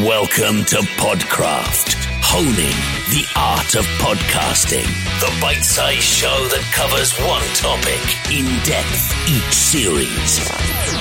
[0.00, 1.92] Welcome to Podcraft,
[2.24, 2.72] honing
[3.12, 4.88] the art of podcasting.
[5.20, 8.00] The bite sized show that covers one topic
[8.32, 10.40] in depth each series.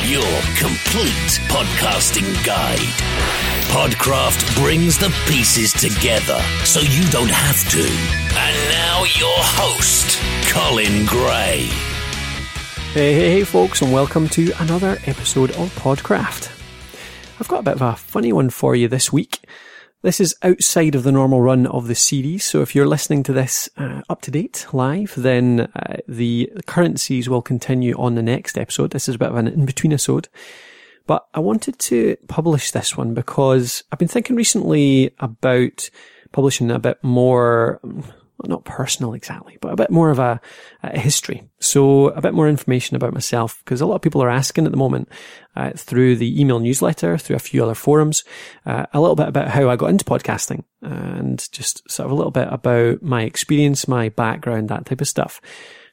[0.04, 0.28] Your
[0.60, 2.92] complete podcasting guide.
[3.72, 7.80] Podcraft brings the pieces together so you don't have to.
[7.80, 10.20] And now, your host,
[10.52, 11.70] Colin Gray.
[12.92, 16.59] Hey, hey, hey, folks, and welcome to another episode of Podcraft.
[17.40, 19.48] I've got a bit of a funny one for you this week.
[20.02, 23.34] This is outside of the normal run of the series, so if you're listening to
[23.34, 28.58] this uh, up to date live, then uh, the currencies will continue on the next
[28.58, 28.92] episode.
[28.92, 30.28] This is a bit of an in between episode.
[31.08, 35.90] But I wanted to publish this one because I've been thinking recently about
[36.34, 37.80] publishing a bit more,
[38.40, 40.40] well, not personal exactly, but a bit more of a,
[40.82, 41.44] a history.
[41.60, 44.72] So a bit more information about myself because a lot of people are asking at
[44.72, 45.10] the moment
[45.58, 48.24] uh, through the email newsletter, through a few other forums,
[48.66, 52.16] uh, a little bit about how I got into podcasting and just sort of a
[52.16, 55.42] little bit about my experience, my background, that type of stuff.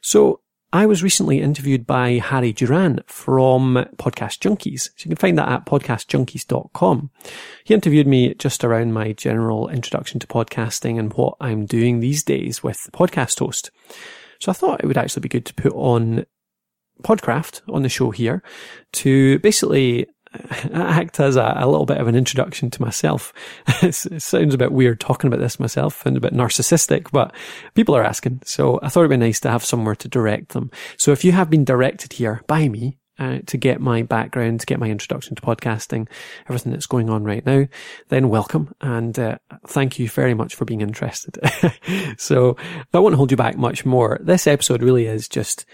[0.01, 0.39] So
[0.73, 4.89] I was recently interviewed by Harry Duran from Podcast Junkies.
[4.95, 7.09] So you can find that at podcastjunkies.com.
[7.63, 12.21] He interviewed me just around my general introduction to podcasting and what I'm doing these
[12.21, 13.71] days with the Podcast Host.
[14.39, 16.25] So I thought it would actually be good to put on
[17.01, 18.43] Podcraft on the show here
[18.93, 20.07] to basically
[20.73, 23.33] act as a, a, little bit of an introduction to myself.
[23.81, 27.33] it sounds a bit weird talking about this myself and a bit narcissistic, but
[27.73, 28.41] people are asking.
[28.45, 30.71] So I thought it'd be nice to have somewhere to direct them.
[30.97, 34.65] So if you have been directed here by me, uh, to get my background, to
[34.65, 36.07] get my introduction to podcasting,
[36.47, 37.65] everything that's going on right now,
[38.09, 41.39] then welcome and uh, thank you very much for being interested.
[42.17, 42.55] so
[42.93, 44.19] I won't hold you back much more.
[44.21, 45.65] This episode really is just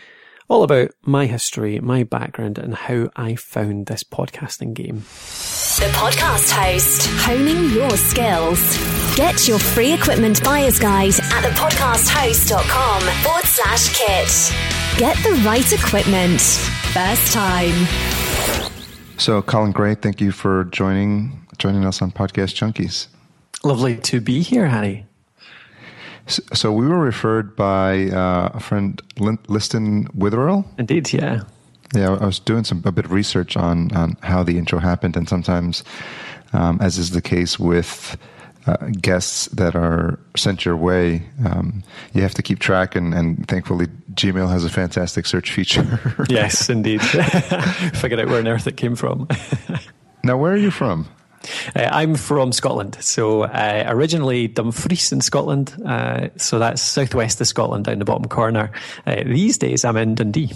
[0.50, 4.98] all about my history, my background, and how I found this podcasting game.
[5.80, 8.60] The podcast host, honing your skills.
[9.16, 15.00] Get your free equipment buyer's guide at thepodcasthost.com forward slash kit.
[15.00, 16.42] Get the right equipment.
[16.94, 17.88] First time.
[19.18, 23.08] So, Colin Gray, thank you for joining joining us on Podcast Junkies.
[23.64, 25.06] Lovely to be here, Harry.
[26.28, 30.66] So we were referred by uh, a friend, Liston Witherill.
[30.78, 31.44] Indeed, yeah.
[31.94, 35.16] Yeah, I was doing some a bit of research on on how the intro happened,
[35.16, 35.84] and sometimes,
[36.54, 38.18] um, as is the case with
[38.66, 43.48] uh, guests that are sent your way, um, you have to keep track, and, and
[43.48, 46.16] thankfully, Gmail has a fantastic search feature.
[46.30, 47.02] yes, indeed.
[47.94, 49.28] Figured out where on earth it came from.
[50.24, 51.08] now, where are you from?
[51.76, 57.48] Uh, I'm from Scotland, so uh, originally Dumfries in Scotland, uh, so that's southwest of
[57.48, 58.72] Scotland down the bottom corner.
[59.06, 60.52] Uh, these days, I'm in Dundee.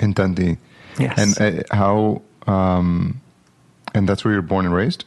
[0.00, 0.58] In Dundee,
[0.98, 1.38] yes.
[1.38, 2.22] And uh, how?
[2.46, 3.20] Um,
[3.94, 5.04] and that's where you're born and raised.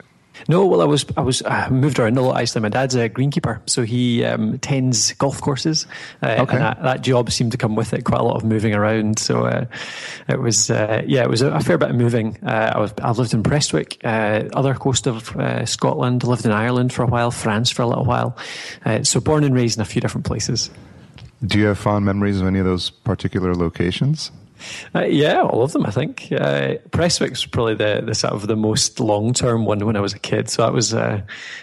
[0.47, 2.39] No, well, I was I was uh, moved around a lot.
[2.39, 5.85] Actually, my dad's a greenkeeper, so he um, tends golf courses,
[6.21, 6.55] uh, okay.
[6.55, 9.19] and that, that, job seemed to come with it quite a lot of moving around.
[9.19, 9.65] So uh,
[10.27, 12.37] it was uh, yeah, it was a, a, fair bit of moving.
[12.43, 15.35] Uh, I was I lived in Prestwick, uh, other coast of
[15.69, 16.23] Scotland.
[16.23, 18.37] Lived in Ireland for a while, France for a little while.
[19.03, 20.69] so born and raised in a few different places.
[21.45, 24.31] Do you have fond memories of any of those particular locations?
[24.95, 25.85] Uh, yeah, all of them.
[25.85, 29.95] I think uh, Prestwick's probably the the sort of the most long term one when
[29.95, 30.50] I was a kid.
[30.50, 31.22] So that was, uh,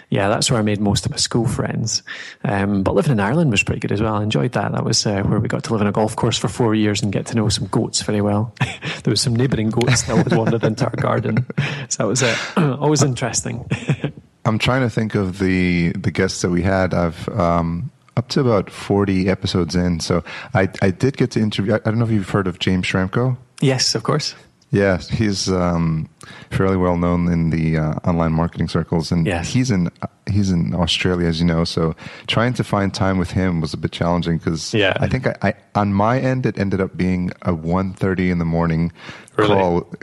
[0.09, 2.03] yeah, that's where I made most of my school friends.
[2.43, 4.15] Um, but living in Ireland was pretty good as well.
[4.15, 4.71] I enjoyed that.
[4.71, 7.01] That was uh, where we got to live in a golf course for four years
[7.01, 8.53] and get to know some goats very well.
[9.03, 11.45] there was some neighbouring goats that would wandered into our garden,
[11.89, 12.23] so that was
[12.57, 13.69] always interesting.
[14.45, 16.93] I'm trying to think of the the guests that we had.
[16.93, 19.99] I've um, up to about 40 episodes in.
[19.99, 21.73] So I, I did get to interview.
[21.73, 23.37] I don't know if you've heard of James Schramko.
[23.61, 24.35] Yes, of course.
[24.75, 26.09] Yeah, he's um,
[26.51, 29.47] fairly well known in the uh, online marketing circles, and yes.
[29.47, 29.89] he's in
[30.29, 31.63] he's in Australia, as you know.
[31.63, 31.95] So
[32.27, 34.97] trying to find time with him was a bit challenging because yeah.
[34.99, 38.45] I think I, I, on my end it ended up being a 1.30 in the
[38.45, 38.91] morning
[39.37, 39.55] really?
[39.55, 39.87] call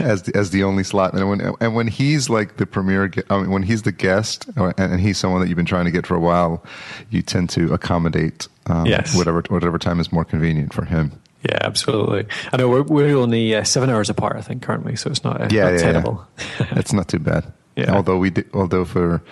[0.00, 3.40] as the, as the only slot, and when and when he's like the premier, I
[3.40, 6.14] mean, when he's the guest, and he's someone that you've been trying to get for
[6.16, 6.64] a while,
[7.10, 9.16] you tend to accommodate um, yes.
[9.16, 11.12] whatever whatever time is more convenient for him.
[11.48, 12.26] Yeah, absolutely.
[12.52, 15.40] I know we're, we're only uh, seven hours apart, I think, currently, so it's not,
[15.40, 16.26] uh, yeah, not yeah, terrible.
[16.38, 16.66] Yeah.
[16.76, 17.52] it's not too bad.
[17.76, 17.94] Yeah.
[17.94, 19.22] Although we, did, although for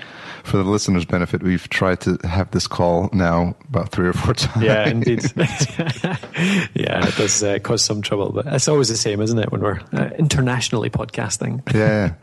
[0.42, 4.34] for the listeners' benefit, we've tried to have this call now about three or four
[4.34, 4.64] times.
[4.64, 5.22] Yeah, indeed.
[5.36, 9.60] yeah, it does uh, cause some trouble, but it's always the same, isn't it, when
[9.60, 11.62] we're uh, internationally podcasting?
[11.72, 12.14] yeah.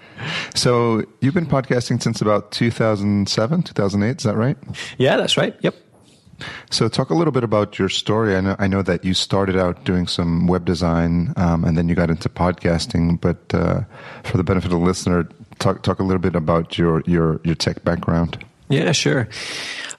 [0.54, 4.58] So you've been podcasting since about 2007, 2008, is that right?
[4.98, 5.56] Yeah, that's right.
[5.62, 5.76] Yep.
[6.70, 8.36] So, talk a little bit about your story.
[8.36, 11.90] I know, I know that you started out doing some web design, um, and then
[11.90, 13.20] you got into podcasting.
[13.20, 13.82] But uh,
[14.24, 15.28] for the benefit of the listener,
[15.60, 18.44] talk talk a little bit about your your your tech background.
[18.70, 19.28] Yeah, sure.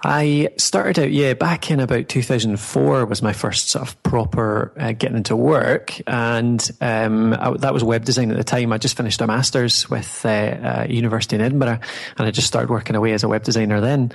[0.02, 4.93] I started out, yeah, back in about 2004 was my first sort of proper uh,
[4.93, 6.00] getting into work.
[6.06, 8.73] And um, I, that was web design at the time.
[8.73, 11.81] I just finished a master's with uh, uh, University in Edinburgh
[12.17, 14.12] and I just started working away as a web designer then.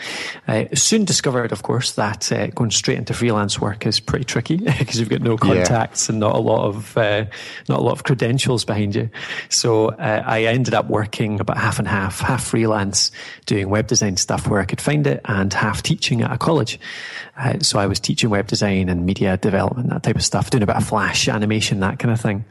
[0.47, 4.57] I soon discovered, of course, that uh, going straight into freelance work is pretty tricky
[4.79, 6.13] because you've got no contacts yeah.
[6.13, 7.25] and not a lot of, uh,
[7.69, 9.11] not a lot of credentials behind you.
[9.49, 13.11] So uh, I ended up working about half and half, half freelance
[13.45, 16.79] doing web design stuff where I could find it and half teaching at a college.
[17.37, 20.63] Uh, so I was teaching web design and media development, that type of stuff, doing
[20.63, 22.45] a bit of flash animation, that kind of thing.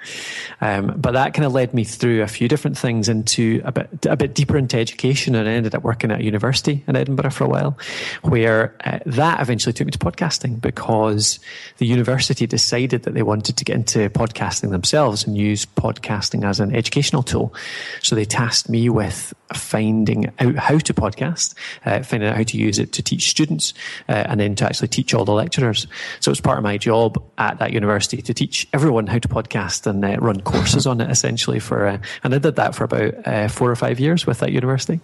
[0.60, 4.06] Um, but that kind of led me through a few different things into a bit,
[4.06, 7.30] a bit deeper into education and I ended up working at a university in Edinburgh
[7.30, 7.78] for a while
[8.22, 11.40] where uh, that eventually took me to podcasting because
[11.78, 16.60] the university decided that they wanted to get into podcasting themselves and use podcasting as
[16.60, 17.54] an educational tool.
[18.02, 21.54] So they tasked me with finding out how to podcast,
[21.84, 23.74] uh, finding out how to use it to teach students,
[24.08, 25.86] uh, and then to actually teach all the lecturers.
[26.18, 29.86] So it's part of my job at that university to teach everyone how to podcast
[29.86, 33.14] and uh, run courses on it essentially for, uh, and I did that for about
[33.24, 34.98] uh, four or five years with that university.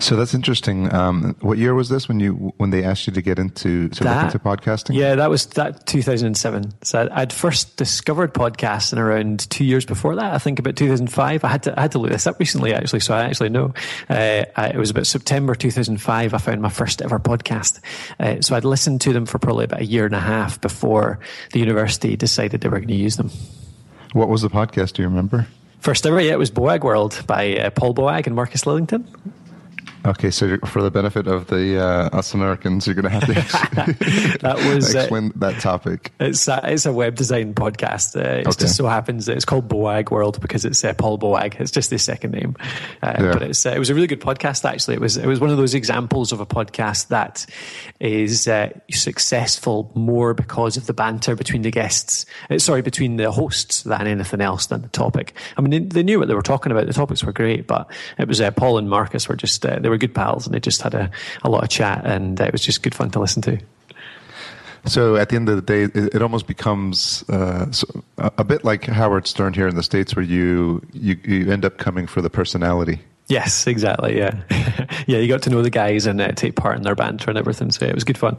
[0.00, 0.92] So that's interesting.
[0.92, 4.04] Um, what year was this when you when they asked you to get into to
[4.04, 4.94] that, look into podcasting?
[4.94, 6.74] Yeah, that was that 2007.
[6.82, 10.34] So I'd first discovered podcasting around two years before that.
[10.34, 11.44] I think about 2005.
[11.44, 13.74] I had to I had to look this up recently actually, so I actually know.
[14.08, 16.34] Uh, it was about September 2005.
[16.34, 17.80] I found my first ever podcast.
[18.18, 21.18] Uh, so I'd listened to them for probably about a year and a half before
[21.52, 23.30] the university decided they were going to use them.
[24.12, 24.94] What was the podcast?
[24.94, 25.46] Do you remember?
[25.80, 29.06] First ever, yeah, it was Boag World by uh, Paul Boag and Marcus Lillington.
[30.06, 33.32] Okay, so for the benefit of the uh, us Americans, you're going to have to
[34.40, 36.12] that was, uh, explain uh, that topic.
[36.20, 38.14] It's a, it's a web design podcast.
[38.14, 38.64] Uh, it okay.
[38.64, 41.58] just so happens that it's called Boag World because it's uh, Paul Boag.
[41.58, 42.54] It's just his second name,
[43.02, 43.32] uh, yeah.
[43.32, 44.68] but it's it was a really good podcast.
[44.68, 47.46] Actually, it was it was one of those examples of a podcast that
[47.98, 48.46] is
[48.90, 52.26] successful more because of the banter between the guests.
[52.58, 55.32] sorry, between the hosts than anything else than the topic.
[55.56, 56.86] I mean, they, they, knew what they were talking about.
[56.86, 59.98] The topics were great, but it was Paul and Marcus were just they were were
[59.98, 61.10] good pals and they just had a,
[61.42, 63.58] a lot of chat and it was just good fun to listen to.
[64.86, 67.72] So at the end of the day, it, it almost becomes uh,
[68.18, 71.78] a bit like Howard Stern here in the states, where you, you you end up
[71.78, 73.00] coming for the personality.
[73.28, 74.18] Yes, exactly.
[74.18, 74.42] Yeah,
[75.06, 75.18] yeah.
[75.18, 77.70] You got to know the guys and uh, take part in their banter and everything.
[77.70, 78.36] So it was good fun.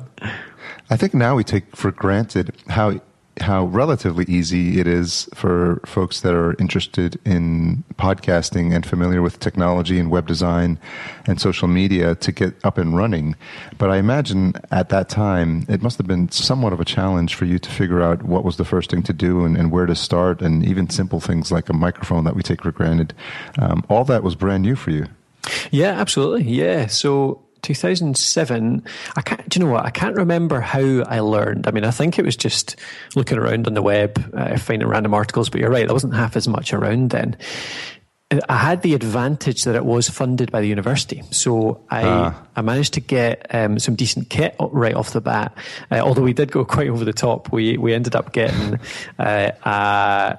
[0.92, 3.00] I think now we take for granted how
[3.42, 9.40] how relatively easy it is for folks that are interested in podcasting and familiar with
[9.40, 10.80] technology and web design
[11.28, 13.36] and social media to get up and running.
[13.78, 17.46] But I imagine at that time it must have been somewhat of a challenge for
[17.46, 19.96] you to figure out what was the first thing to do and, and where to
[19.96, 23.14] start, and even simple things like a microphone that we take for granted.
[23.60, 25.08] Um, all that was brand new for you.
[25.72, 26.44] Yeah, absolutely.
[26.44, 26.88] Yeah.
[26.88, 28.84] So 2007.
[29.16, 29.86] I can't, do you know what?
[29.86, 31.68] I can't remember how I learned.
[31.68, 32.76] I mean, I think it was just
[33.16, 36.36] looking around on the web, uh, finding random articles, but you're right, there wasn't half
[36.36, 37.36] as much around then.
[38.50, 42.44] I had the advantage that it was funded by the university, so I ah.
[42.56, 45.56] I managed to get um, some decent kit right off the bat.
[45.92, 48.80] Uh, although we did go quite over the top, we we ended up getting
[49.20, 50.38] uh,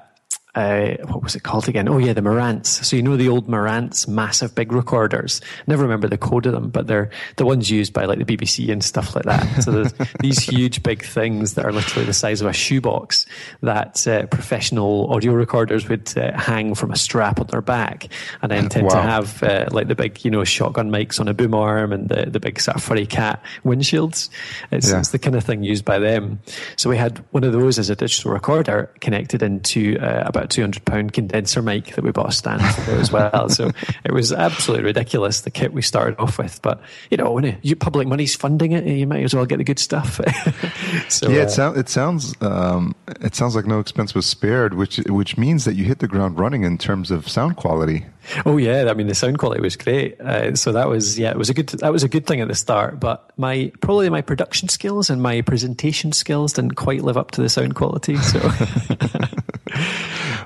[0.57, 1.87] uh, what was it called again?
[1.87, 2.83] Oh yeah, the Marantz.
[2.83, 5.39] So you know the old Marantz massive big recorders.
[5.67, 8.71] Never remember the code of them, but they're the ones used by like the BBC
[8.71, 9.61] and stuff like that.
[9.61, 13.27] So there's these huge big things that are literally the size of a shoebox
[13.61, 18.07] that uh, professional audio recorders would uh, hang from a strap on their back,
[18.41, 18.95] and then tend wow.
[18.95, 22.09] to have uh, like the big you know shotgun mics on a boom arm and
[22.09, 24.29] the the big sort of furry cat windshields.
[24.71, 24.97] It's, yeah.
[24.97, 26.39] it's the kind of thing used by them.
[26.77, 30.55] So we had one of those as a digital recorder connected into uh, about a
[30.55, 33.49] 200 pound condenser mic that we bought a stand for as well.
[33.49, 33.71] so
[34.03, 36.61] it was absolutely ridiculous, the kit we started off with.
[36.61, 39.63] But, you know, when you, public money's funding it, you might as well get the
[39.63, 40.15] good stuff.
[41.09, 44.73] so, yeah, it, uh, sound, it sounds, um, it sounds like no expense was spared,
[44.73, 48.05] which, which means that you hit the ground running in terms of sound quality.
[48.45, 50.19] Oh yeah, I mean the sound quality was great.
[50.19, 52.47] Uh, so that was yeah, it was a good that was a good thing at
[52.47, 52.99] the start.
[52.99, 57.41] But my probably my production skills and my presentation skills didn't quite live up to
[57.41, 58.17] the sound quality.
[58.17, 58.39] So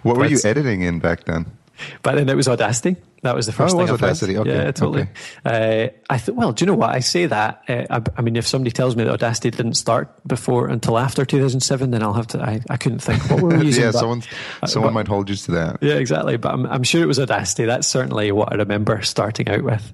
[0.03, 1.45] What were you editing in back then?
[2.03, 2.95] Back then it was Audacity.
[3.23, 4.37] That was the first oh, thing I Audacity.
[4.37, 4.49] Okay.
[4.49, 5.07] Yeah, totally.
[5.45, 5.91] Okay.
[5.93, 7.61] Uh, I thought, well, do you know what I say that?
[7.67, 11.23] Uh, I, I, mean, if somebody tells me that Audacity didn't start before until after
[11.23, 12.41] 2007, then I'll have to.
[12.41, 13.83] I, I couldn't think what were we using.
[13.83, 14.23] yeah, but, someone
[14.65, 15.77] someone but, might hold you to that.
[15.81, 16.37] Yeah, exactly.
[16.37, 17.65] But I'm, I'm sure it was Audacity.
[17.65, 19.93] That's certainly what I remember starting out with,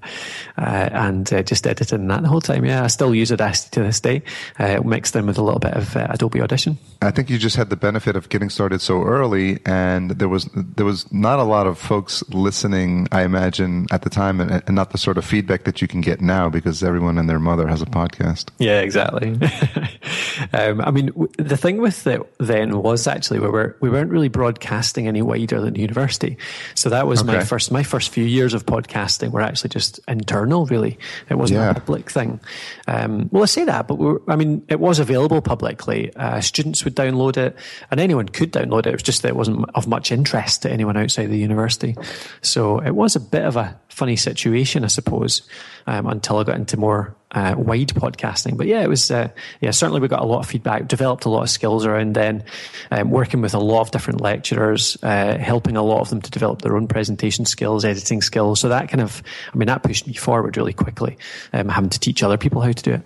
[0.58, 2.64] uh, and uh, just editing that the whole time.
[2.64, 4.24] Yeah, I still use Audacity to this day,
[4.58, 6.78] uh, mixed in with a little bit of uh, Adobe Audition.
[7.02, 10.50] I think you just had the benefit of getting started so early, and there was
[10.56, 13.10] there was not a lot of folks listening.
[13.18, 16.02] I imagine at the time, and, and not the sort of feedback that you can
[16.02, 18.50] get now because everyone and their mother has a podcast.
[18.60, 19.30] Yeah, exactly.
[20.54, 24.12] um, I mean, w- the thing with it then was actually we were we weren't
[24.12, 26.38] really broadcasting any wider than the university,
[26.76, 30.66] so that was my first my first few years of podcasting were actually just internal.
[30.68, 30.98] Really,
[31.30, 31.72] it wasn't Yeah.
[31.72, 32.40] a public thing.
[32.88, 36.14] Um, well, I say that, but we were, I mean, it was available publicly.
[36.16, 37.56] Uh, students would download it,
[37.92, 38.88] and anyone could download it.
[38.88, 41.96] It was just that it wasn't of much interest to anyone outside the university.
[42.42, 45.42] So it was a bit of a funny situation, I suppose,
[45.88, 48.58] um, until I got into more uh, wide podcasting.
[48.58, 49.30] But yeah, it was, uh,
[49.62, 52.44] yeah, certainly we got a lot of feedback, developed a lot of skills around then,
[52.92, 56.32] um, working with a lot of different lecturers, uh, helping a lot of them to
[56.32, 58.60] develop their own presentation skills, editing skills.
[58.60, 59.24] So that kind of,
[59.54, 61.18] I mean, that pushed me forward really quickly,
[61.54, 63.02] um, having to teach other people how to do it.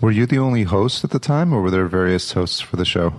[0.00, 2.84] Were you the only host at the time, or were there various hosts for the
[2.84, 3.14] show?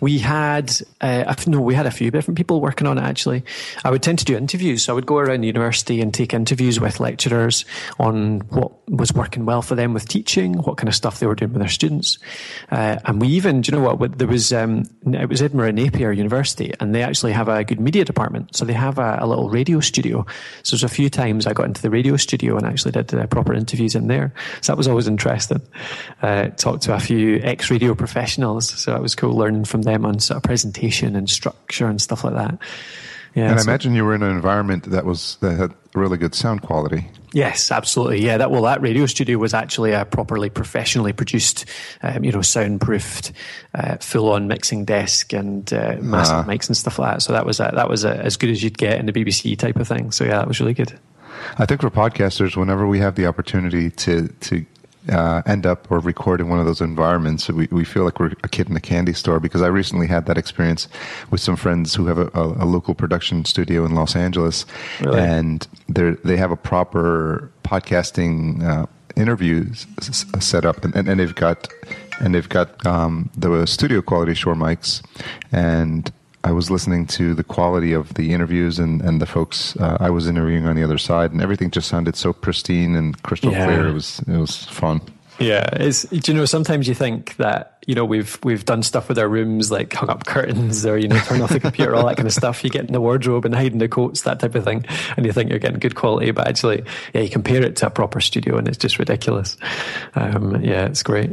[0.00, 3.44] We had, uh, no, we had a few different people working on it actually.
[3.84, 4.84] I would tend to do interviews.
[4.84, 7.64] So I would go around the university and take interviews with lecturers
[7.98, 11.34] on what was working well for them with teaching, what kind of stuff they were
[11.34, 12.18] doing with their students.
[12.70, 16.12] Uh, and we even, do you know what, there was, um, it was Edinburgh Napier
[16.12, 18.56] University and they actually have a good media department.
[18.56, 20.26] So they have a, a little radio studio.
[20.62, 23.54] So there's a few times I got into the radio studio and actually did proper
[23.54, 24.32] interviews in there.
[24.60, 25.62] So that was always interesting.
[26.22, 28.68] Uh, talked to a few ex-radio professionals.
[28.68, 32.24] So that was cool learning from them on sort of presentation and structure and stuff
[32.24, 32.58] like that.
[33.36, 33.50] Yeah.
[33.50, 36.62] And I imagine you were in an environment that was that had really good sound
[36.62, 37.08] quality.
[37.32, 38.24] Yes, absolutely.
[38.24, 41.64] Yeah, that well, that radio studio was actually a properly professionally produced,
[42.02, 43.32] um, you know, soundproofed,
[43.74, 46.44] uh, full-on mixing desk and uh, massive Ah.
[46.44, 47.22] mics and stuff like that.
[47.22, 49.58] So that was a, that was a, as good as you'd get in the BBC
[49.58, 50.12] type of thing.
[50.12, 50.96] So yeah, that was really good.
[51.58, 54.64] I think for podcasters, whenever we have the opportunity to to
[55.10, 58.32] uh, end up or record in one of those environments, we, we feel like we're
[58.42, 59.40] a kid in a candy store.
[59.40, 60.88] Because I recently had that experience
[61.30, 64.66] with some friends who have a, a, a local production studio in Los Angeles,
[65.00, 65.20] Really?
[65.20, 68.86] and they they have a proper podcasting uh,
[70.40, 71.68] set up, and, and, and they've got
[72.20, 75.02] and they've got um, the studio quality Shure mics,
[75.52, 76.10] and
[76.44, 80.10] I was listening to the quality of the interviews and, and the folks uh, I
[80.10, 83.64] was interviewing on the other side, and everything just sounded so pristine and crystal Yeah.
[83.64, 83.88] clear.
[83.88, 85.00] It was it was fun.
[85.40, 89.08] Yeah, it's do you know sometimes you think that you know we've we've done stuff
[89.08, 92.06] with our rooms like hung up curtains or you know turn off the computer all
[92.06, 92.62] that kind of stuff.
[92.62, 94.84] You get in the wardrobe and hide in the coats that type of thing,
[95.16, 96.84] and you think you're getting good quality, but actually,
[97.14, 99.56] yeah, you compare it to a proper studio and it's just ridiculous.
[100.14, 101.30] Um, yeah, it's great.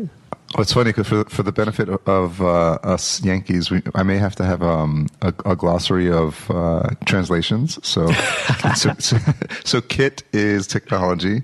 [0.53, 4.17] Well, it's funny 'cause for for the benefit of uh, us Yankees, we, I may
[4.17, 7.79] have to have um, a, a glossary of uh, translations.
[7.87, 8.11] So,
[8.75, 9.17] so, so,
[9.63, 11.43] so kit is technology,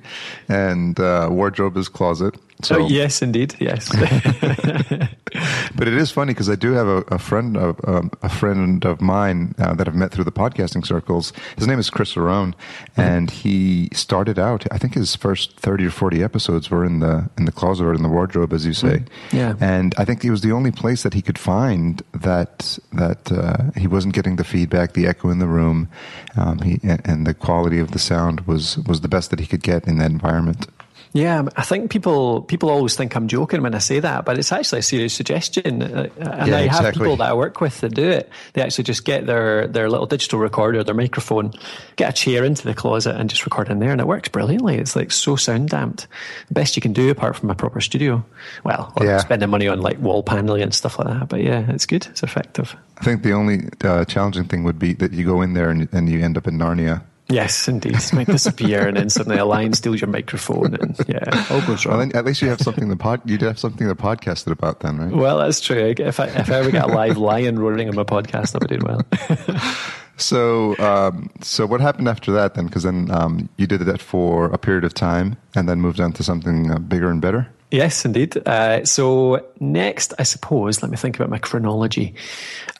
[0.49, 2.35] and uh, wardrobe is closet.
[2.63, 3.89] So, oh, yes, indeed, yes.
[5.75, 8.83] but it is funny because I do have a, a friend of um, a friend
[8.83, 11.33] of mine uh, that I've met through the podcasting circles.
[11.57, 12.55] His name is Chris Arone,
[12.95, 14.65] and he started out.
[14.71, 17.93] I think his first thirty or forty episodes were in the in the closet or
[17.93, 19.03] in the wardrobe, as you say.
[19.31, 19.55] Yeah.
[19.59, 23.71] And I think it was the only place that he could find that that uh,
[23.79, 25.89] he wasn't getting the feedback, the echo in the room,
[26.35, 29.45] um, he, and, and the quality of the sound was was the best that he
[29.45, 30.67] could get in that environment.
[31.13, 34.51] Yeah, I think people people always think I'm joking when I say that, but it's
[34.51, 35.81] actually a serious suggestion.
[35.81, 36.99] Uh, and Yeah, I have exactly.
[37.05, 38.29] people that I work with that do it.
[38.53, 41.53] They actually just get their their little digital recorder, their microphone,
[41.95, 44.77] get a chair into the closet, and just record in there, and it works brilliantly.
[44.77, 46.07] It's like so sound damped.
[46.49, 48.23] The best you can do apart from a proper studio.
[48.63, 49.17] Well, or Yeah.
[49.19, 51.29] spending money on like wall paneling and stuff like that.
[51.29, 52.05] But yeah, it's good.
[52.07, 52.75] It's effective.
[52.99, 55.87] I think the only uh, challenging thing would be that you go in there and,
[55.93, 57.01] and you end up in Narnia.
[57.29, 57.95] Yes, indeed.
[57.95, 61.85] It might disappear, and then suddenly a lion steals your microphone, and yeah, all goes
[61.85, 61.97] wrong.
[61.97, 63.21] Well, at least you have something to pod.
[63.29, 65.11] You'd have something to podcast it about then, right?
[65.11, 65.93] Well, that's true.
[65.97, 68.77] If I, if I ever get a live lion roaring on my podcast, I'll be
[68.77, 69.75] doing well.
[70.19, 72.65] So, um, so what happened after that then?
[72.65, 76.11] Because then um, you did that for a period of time, and then moved on
[76.13, 77.47] to something uh, bigger and better.
[77.69, 78.35] yes, indeed.
[78.47, 82.15] Uh, so next, I suppose, let me think about my chronology.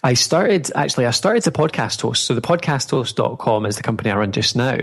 [0.08, 2.24] I started, actually, I started the podcast host.
[2.24, 4.78] So the podcasthost.com is the company I run just now.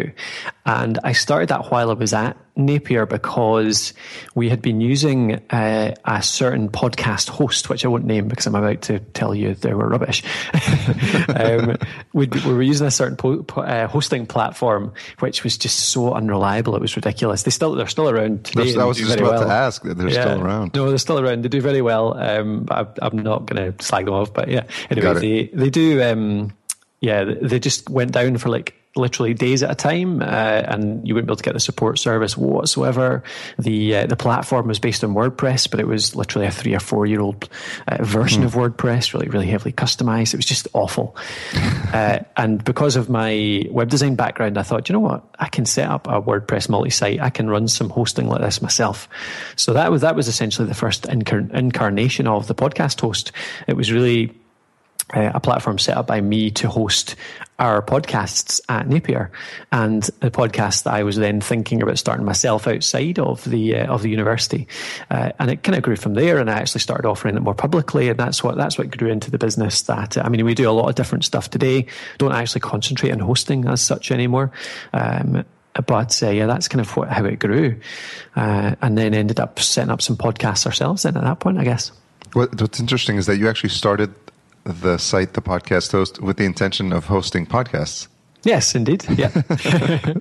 [0.66, 3.94] And I started that while I was at Napier because
[4.34, 8.54] we had been using uh, a certain podcast host, which I won't name because I'm
[8.54, 10.22] about to tell you they were rubbish.
[11.36, 11.76] um,
[12.12, 16.14] we, we, were using a certain po- po- uh, hosting platform, which was just so
[16.14, 16.76] unreliable.
[16.76, 17.42] It was ridiculous.
[17.42, 18.78] They still, they're still around today.
[18.78, 19.44] I was just about well.
[19.44, 19.82] to ask.
[19.82, 20.20] They're yeah.
[20.20, 20.74] still around.
[20.74, 21.42] No, they're still around.
[21.42, 22.16] They do very well.
[22.16, 24.64] Um, I, am not going to slag them off, but yeah.
[24.90, 26.52] Anyway, they, they do, um,
[27.00, 31.14] yeah, they just went down for like literally days at a time, uh, and you
[31.14, 33.22] wouldn't be able to get the support service whatsoever.
[33.58, 36.80] The uh, the platform was based on WordPress, but it was literally a three or
[36.80, 37.48] four year old
[37.88, 38.46] uh, version mm.
[38.46, 40.34] of WordPress, really really heavily customized.
[40.34, 41.16] It was just awful.
[41.94, 45.64] Uh, and because of my web design background, I thought, you know what, I can
[45.64, 47.20] set up a WordPress multi site.
[47.20, 49.08] I can run some hosting like this myself.
[49.54, 53.30] So that was that was essentially the first incar- incarnation of the podcast host.
[53.68, 54.34] It was really
[55.12, 57.16] uh, a platform set up by me to host
[57.58, 59.30] our podcasts at Napier,
[59.70, 63.92] and the podcast that I was then thinking about starting myself outside of the uh,
[63.92, 64.66] of the university,
[65.10, 66.38] uh, and it kind of grew from there.
[66.38, 69.30] And I actually started offering it more publicly, and that's what that's what grew into
[69.30, 69.82] the business.
[69.82, 71.86] That I mean, we do a lot of different stuff today.
[72.18, 74.50] Don't actually concentrate on hosting as such anymore.
[74.92, 75.44] Um,
[75.86, 77.78] but uh, yeah, that's kind of what, how it grew,
[78.36, 81.02] uh, and then ended up setting up some podcasts ourselves.
[81.02, 81.92] Then at that point, I guess.
[82.32, 84.12] what's interesting is that you actually started
[84.64, 88.08] the site, the podcast host, with the intention of hosting podcasts.
[88.44, 89.04] Yes, indeed.
[89.16, 89.30] Yeah.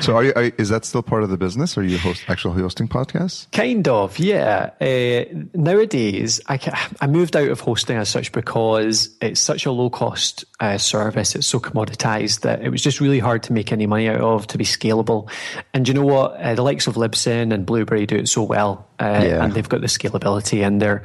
[0.00, 1.76] so, are you, are, is that still part of the business?
[1.76, 3.50] Are you host, actually hosting podcasts?
[3.52, 4.70] Kind of, yeah.
[4.80, 6.58] Uh, nowadays, I,
[7.00, 11.34] I moved out of hosting as such because it's such a low cost uh, service.
[11.34, 14.46] It's so commoditized that it was just really hard to make any money out of
[14.48, 15.30] to be scalable.
[15.72, 16.36] And you know what?
[16.36, 18.88] Uh, the likes of Libsyn and Blubrry do it so well.
[19.00, 19.44] Uh, yeah.
[19.44, 21.02] and they've got the scalability and they're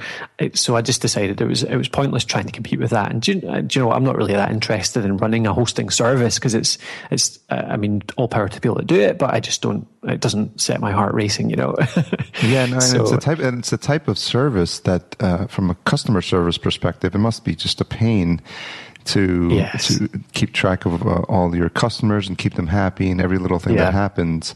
[0.54, 3.20] so I just decided it was it was pointless trying to compete with that and
[3.20, 5.54] do you, uh, do you know what I'm not really that interested in running a
[5.56, 6.78] hosting service because it's
[7.10, 9.88] it's uh, I mean all power to people that do it but I just don't
[10.04, 11.76] it doesn't set my heart racing you know?
[12.42, 15.70] Yeah no so, it's a type and it's a type of service that uh, from
[15.70, 18.42] a customer service perspective it must be just a pain
[19.14, 19.98] to yes.
[19.98, 23.60] to keep track of uh, all your customers and keep them happy and every little
[23.60, 23.86] thing yeah.
[23.86, 24.56] that happens.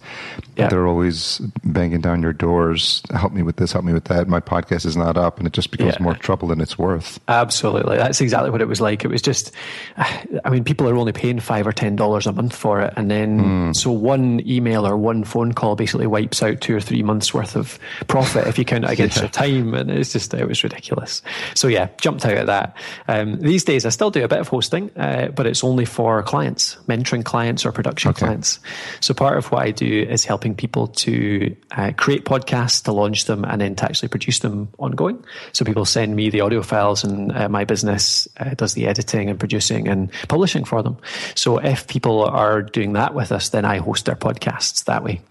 [0.56, 0.68] Yeah.
[0.68, 3.02] They're always banging down your doors.
[3.12, 3.72] Help me with this.
[3.72, 4.28] Help me with that.
[4.28, 6.04] My podcast is not up, and it just becomes yeah.
[6.04, 7.20] more trouble than it's worth.
[7.28, 9.04] Absolutely, that's exactly what it was like.
[9.04, 9.52] It was just,
[9.98, 13.10] I mean, people are only paying five or ten dollars a month for it, and
[13.10, 13.76] then mm.
[13.76, 17.56] so one email or one phone call basically wipes out two or three months worth
[17.56, 21.24] of profit if you count it against your time, and it's just it was ridiculous.
[21.56, 22.78] So yeah, jumped out of that.
[23.08, 26.22] Um, these days, I still do a bit of hosting, uh, but it's only for
[26.22, 28.20] clients, mentoring clients or production okay.
[28.20, 28.60] clients.
[29.00, 33.26] So part of what I do is helping people to uh, create podcasts, to launch
[33.26, 35.24] them, and then to actually produce them ongoing.
[35.54, 39.30] So people send me the audio files, and uh, my business uh, does the editing
[39.30, 40.98] and producing and publishing for them.
[41.36, 45.22] So if people are doing that with us, then I host their podcasts that way.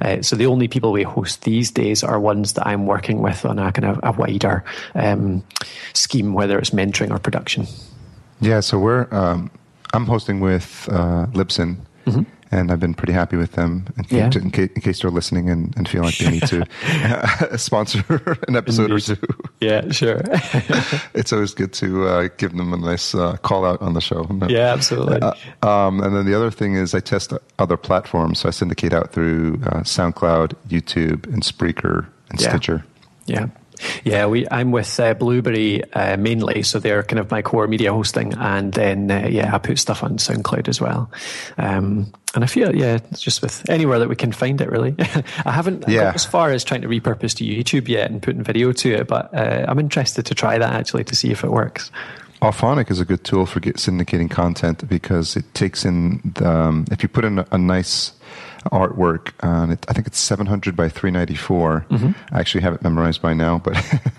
[0.00, 3.44] Uh, so the only people we host these days are ones that I'm working with
[3.44, 5.44] on a kind of a wider um,
[5.92, 7.66] scheme, whether it's mentoring or production.
[8.40, 9.50] Yeah, so we're um,
[9.94, 12.22] I'm hosting with uh, Libsyn, mm-hmm.
[12.50, 13.86] and I've been pretty happy with them.
[13.96, 14.30] In, yeah.
[14.34, 16.66] in, case, in case, they're listening and, and feel like they need to
[17.58, 19.10] sponsor an episode Indeed.
[19.10, 19.34] or two.
[19.60, 20.20] Yeah, sure.
[21.14, 24.24] it's always good to uh, give them a nice uh, call out on the show.
[24.24, 24.48] No.
[24.48, 25.20] Yeah, absolutely.
[25.22, 28.92] Uh, um, and then the other thing is I test other platforms, so I syndicate
[28.92, 32.48] out through uh, SoundCloud, YouTube, and Spreaker and yeah.
[32.48, 32.84] Stitcher.
[33.26, 33.46] Yeah.
[34.04, 34.46] Yeah, we.
[34.50, 38.72] I'm with uh, Blubrry uh, mainly, so they're kind of my core media hosting, and
[38.72, 41.10] then uh, yeah, I put stuff on SoundCloud as well.
[41.58, 44.70] Um, and I feel yeah, it's just with anywhere that we can find it.
[44.70, 44.94] Really,
[45.44, 46.04] I haven't yeah.
[46.04, 49.06] got as far as trying to repurpose to YouTube yet and putting video to it,
[49.06, 51.90] but uh, I'm interested to try that actually to see if it works.
[52.42, 57.02] Auphonic is a good tool for syndicating content because it takes in the, um, if
[57.02, 58.12] you put in a, a nice
[58.72, 61.86] artwork, and it, I think it's 700 by 394.
[61.88, 62.34] Mm-hmm.
[62.34, 63.74] I actually have it memorized by now, but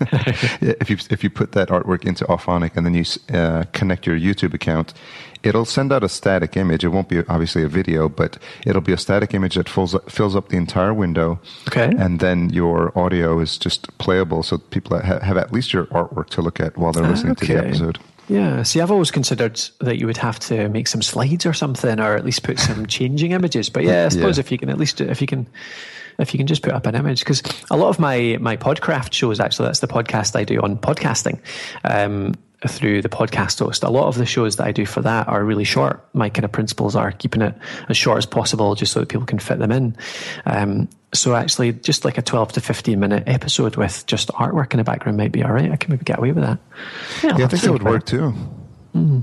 [0.60, 3.04] if you if you put that artwork into Auphonic and then you
[3.36, 4.94] uh, connect your YouTube account,
[5.46, 6.84] it'll send out a static image.
[6.84, 10.10] It won't be obviously a video, but it'll be a static image that fills up,
[10.10, 11.40] fills up the entire window.
[11.68, 11.92] Okay.
[11.96, 16.42] And then your audio is just playable, so people have at least your artwork to
[16.42, 17.46] look at while they're listening okay.
[17.46, 17.98] to the episode.
[18.28, 18.64] Yeah.
[18.64, 22.16] See, I've always considered that you would have to make some slides or something, or
[22.16, 23.70] at least put some changing images.
[23.70, 24.40] But yeah, I suppose yeah.
[24.40, 25.46] if you can at least if you can
[26.18, 29.12] if you can just put up an image because a lot of my my podcraft
[29.12, 31.38] shows actually that's the podcast I do on podcasting.
[31.84, 32.34] Um,
[32.66, 33.82] through the podcast host.
[33.82, 36.06] A lot of the shows that I do for that are really short.
[36.12, 37.54] My kind of principles are keeping it
[37.88, 39.96] as short as possible just so that people can fit them in.
[40.44, 44.78] Um, so actually, just like a 12 to 15 minute episode with just artwork in
[44.78, 45.70] the background might be all right.
[45.70, 46.58] I can maybe get away with that.
[47.22, 48.34] Yeah, yeah I think that would work too.
[48.94, 49.22] Mm.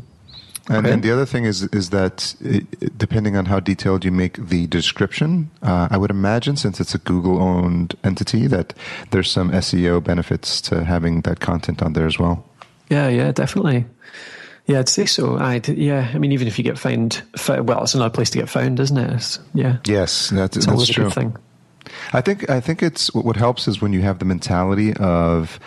[0.70, 4.38] And, and, the other thing is is that it, depending on how detailed you make
[4.38, 8.74] the description, uh, I would imagine since it's a Google owned entity that
[9.12, 12.46] there's some SEO benefits to having that content on there as well.
[12.94, 13.86] Yeah, yeah, definitely.
[14.68, 15.38] Yeah, I'd say so.
[15.38, 18.50] I'd, yeah, I mean, even if you get found, well, it's another place to get
[18.50, 19.14] found, isn't it?
[19.14, 19.78] It's, yeah.
[19.86, 21.10] Yes, that's, it's that's true.
[21.10, 21.36] thing.
[22.14, 25.60] I think I think it's what helps is when you have the mentality of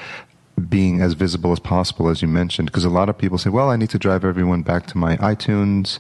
[0.69, 3.71] being as visible as possible, as you mentioned, because a lot of people say, "Well,
[3.71, 5.99] I need to drive everyone back to my iTunes."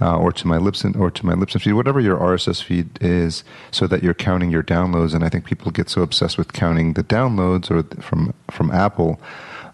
[0.00, 3.42] Uh, or to my Libsyn or to my Libsyn feed, whatever your RSS feed is,
[3.72, 5.12] so that you're counting your downloads.
[5.12, 9.20] And I think people get so obsessed with counting the downloads or from from Apple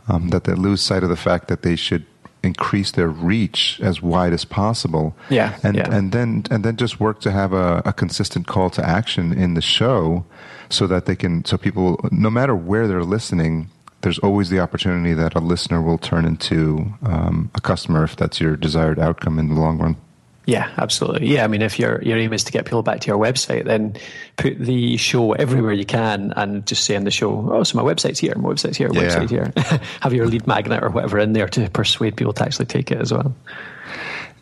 [0.09, 2.07] um, that they lose sight of the fact that they should
[2.45, 5.17] increase their reach as wide as possible.
[5.31, 5.93] Yeah, and yeah.
[5.93, 9.55] and then and then just work to have a, a, consistent call to action in
[9.55, 10.25] the show,
[10.69, 13.71] so that they can so people no matter where they're listening.
[14.03, 18.39] There's always the opportunity that a listener will turn into um, a customer if that's
[18.39, 19.97] your desired outcome in the long run.
[20.47, 21.29] Yeah, absolutely.
[21.29, 23.65] Yeah, I mean, if your your aim is to get people back to your website,
[23.65, 23.97] then
[24.37, 27.85] put the show everywhere you can, and just say in the show, "Oh, so my
[27.85, 29.03] website's here, my website's here, yeah.
[29.03, 29.53] website here."
[30.01, 33.01] Have your lead magnet or whatever in there to persuade people to actually take it
[33.01, 33.35] as well.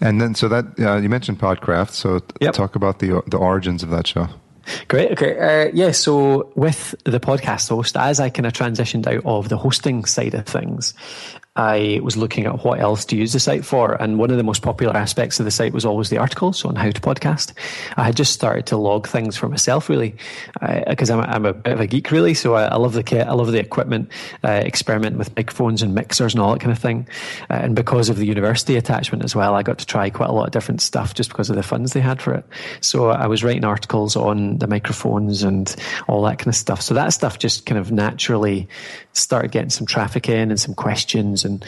[0.01, 2.55] And then, so that uh, you mentioned Podcraft, so yep.
[2.55, 4.29] talk about the the origins of that show.
[4.89, 5.13] Great.
[5.13, 5.39] Okay.
[5.39, 5.93] Uh, yeah.
[5.93, 10.35] So with the podcast host, as I kind of transitioned out of the hosting side
[10.35, 10.95] of things,
[11.55, 14.01] I was looking at what else to use the site for.
[14.01, 16.77] And one of the most popular aspects of the site was always the articles on
[16.77, 17.53] how to podcast.
[17.97, 20.15] I had just started to log things for myself, really,
[20.89, 22.33] because uh, I'm, I'm, a bit of a geek, really.
[22.33, 24.09] So I, I love the kit, I love the equipment,
[24.43, 27.07] uh, experiment with microphones and mixers and all that kind of thing.
[27.51, 30.33] Uh, and because of the university attachment as well, I got to try quite a
[30.33, 32.47] lot of different stuff just because of the funds they had for it.
[32.81, 35.75] So I was writing articles on the microphones and
[36.09, 36.83] all that kind of stuff.
[36.83, 38.69] So that stuff just kind of naturally
[39.13, 41.65] started getting some traffic in and some questions and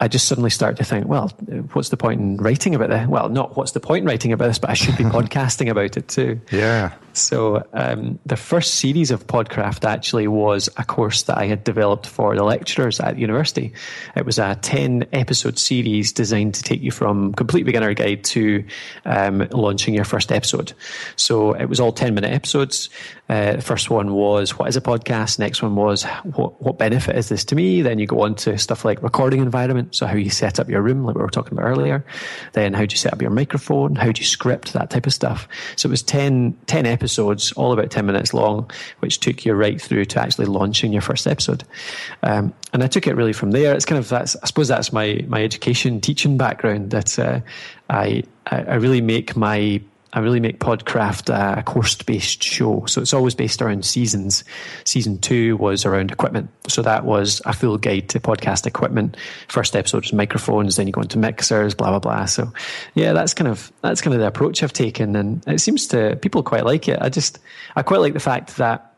[0.00, 1.28] I just suddenly started to think, well,
[1.74, 3.06] what's the point in writing about this?
[3.06, 5.96] Well, not what's the point in writing about this, but I should be podcasting about
[5.96, 6.40] it too.
[6.50, 6.92] Yeah.
[7.12, 12.06] So um, the first series of Podcraft actually was a course that I had developed
[12.06, 13.72] for the lecturers at the university.
[14.16, 18.64] It was a 10 episode series designed to take you from complete beginner guide to
[19.04, 20.72] um, launching your first episode.
[21.16, 22.88] So it was all 10 minute episodes.
[23.28, 25.38] Uh, the first one was what is a podcast?
[25.38, 27.82] Next one was what, what benefit is this to me?
[27.82, 29.94] Then you go on to stuff like recording environment.
[29.94, 32.04] So how you set up your room, like we were talking about earlier.
[32.52, 33.94] Then how do you set up your microphone?
[33.96, 34.72] How do you script?
[34.72, 35.48] That type of stuff.
[35.76, 39.54] So it was 10, 10 episodes episodes, all about 10 minutes long, which took you
[39.54, 41.64] right through to actually launching your first episode.
[42.22, 43.74] Um, and I took it really from there.
[43.74, 47.40] It's kind of that's, I suppose that's my, my education teaching background that uh,
[47.90, 52.84] I, I really make my I really make Podcraft a course based show.
[52.86, 54.44] So it's always based around seasons.
[54.84, 56.50] Season two was around equipment.
[56.68, 59.16] So that was a full guide to podcast equipment.
[59.48, 62.24] First episode was microphones, then you go into mixers, blah, blah, blah.
[62.26, 62.52] So
[62.94, 65.16] yeah, that's kind of, that's kind of the approach I've taken.
[65.16, 66.98] And it seems to, people quite like it.
[67.00, 67.38] I just,
[67.74, 68.91] I quite like the fact that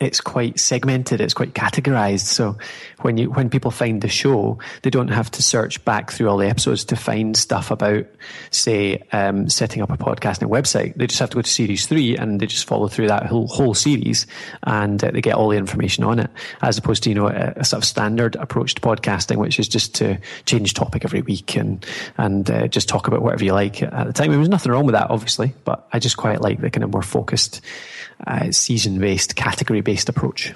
[0.00, 2.26] it's quite segmented, it's quite categorized.
[2.26, 2.56] So
[3.00, 6.36] when you when people find the show, they don't have to search back through all
[6.36, 8.06] the episodes to find stuff about,
[8.50, 10.94] say, um, setting up a podcasting website.
[10.94, 13.48] They just have to go to series three and they just follow through that whole
[13.48, 14.28] whole series,
[14.62, 16.30] and uh, they get all the information on it,
[16.62, 19.66] as opposed to you know a, a, sort of standard approach to podcasting, which is
[19.66, 21.84] just to change topic every week and
[22.18, 24.30] and uh, just talk about whatever you like at the time.
[24.30, 26.92] There was nothing wrong with that, obviously, but I just quite like the kind of
[26.92, 27.62] more focused
[28.26, 30.52] uh, season based, category based approach.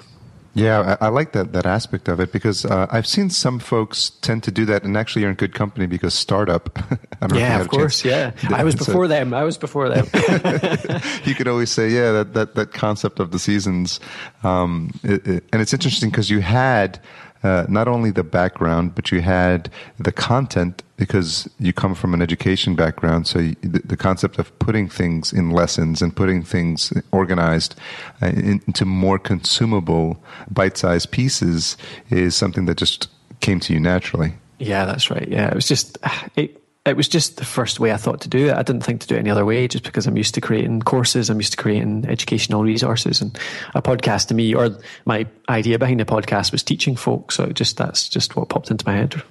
[0.53, 4.11] Yeah, I, I, like that that aspect of it because uh, I've seen some folks
[4.21, 6.77] tend to do that, and actually, you're in good company because startup.
[7.33, 8.05] yeah, of course.
[8.05, 9.33] Yeah, I was before them.
[9.33, 10.05] I was before them.
[11.25, 13.99] you could always say, yeah, that that, that concept of the seasons,
[14.43, 16.99] um, it, it, and it's interesting because you had
[17.43, 22.21] uh, not only the background, but you had the content because you come from an
[22.21, 23.27] education background.
[23.27, 27.75] So you, the, the, concept of putting things in lessons and putting things organized
[28.21, 31.75] uh, into more consumable, bite-sized pieces
[32.09, 33.09] is something that just
[33.41, 34.33] came to you naturally.
[34.59, 35.27] Yeah, that's right.
[35.27, 35.97] Yeah, it was just
[36.35, 38.55] it it was just the first way I thought to do it.
[38.55, 40.81] I didn't think to do it any other way, just because I'm used to creating
[40.81, 43.37] courses, I'm used to creating educational resources, and
[43.73, 47.35] a podcast to me, or my idea behind the podcast was teaching folks.
[47.35, 49.21] So just that's just what popped into my head.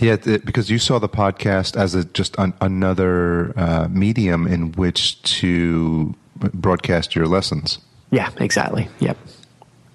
[0.00, 5.20] Yeah, because you saw the podcast as a, just an, another uh, medium in which
[5.40, 7.78] to broadcast your lessons.
[8.10, 8.88] Yeah, exactly.
[9.00, 9.18] Yep.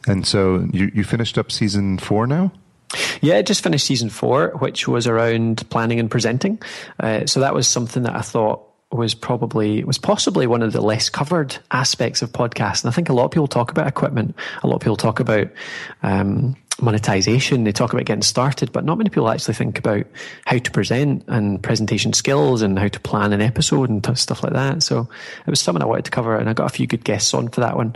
[0.06, 2.51] And so you, you finished up season four now.
[3.21, 6.62] Yeah, I just finished season four, which was around planning and presenting.
[6.99, 10.82] Uh, so that was something that I thought was probably was possibly one of the
[10.82, 12.84] less covered aspects of podcasts.
[12.84, 14.36] And I think a lot of people talk about equipment.
[14.62, 15.47] A lot of people talk about
[16.03, 17.63] um, monetization.
[17.63, 20.05] They talk about getting started, but not many people actually think about
[20.45, 24.53] how to present and presentation skills and how to plan an episode and stuff like
[24.53, 24.83] that.
[24.83, 25.07] So
[25.45, 27.49] it was something I wanted to cover, and I got a few good guests on
[27.49, 27.95] for that one.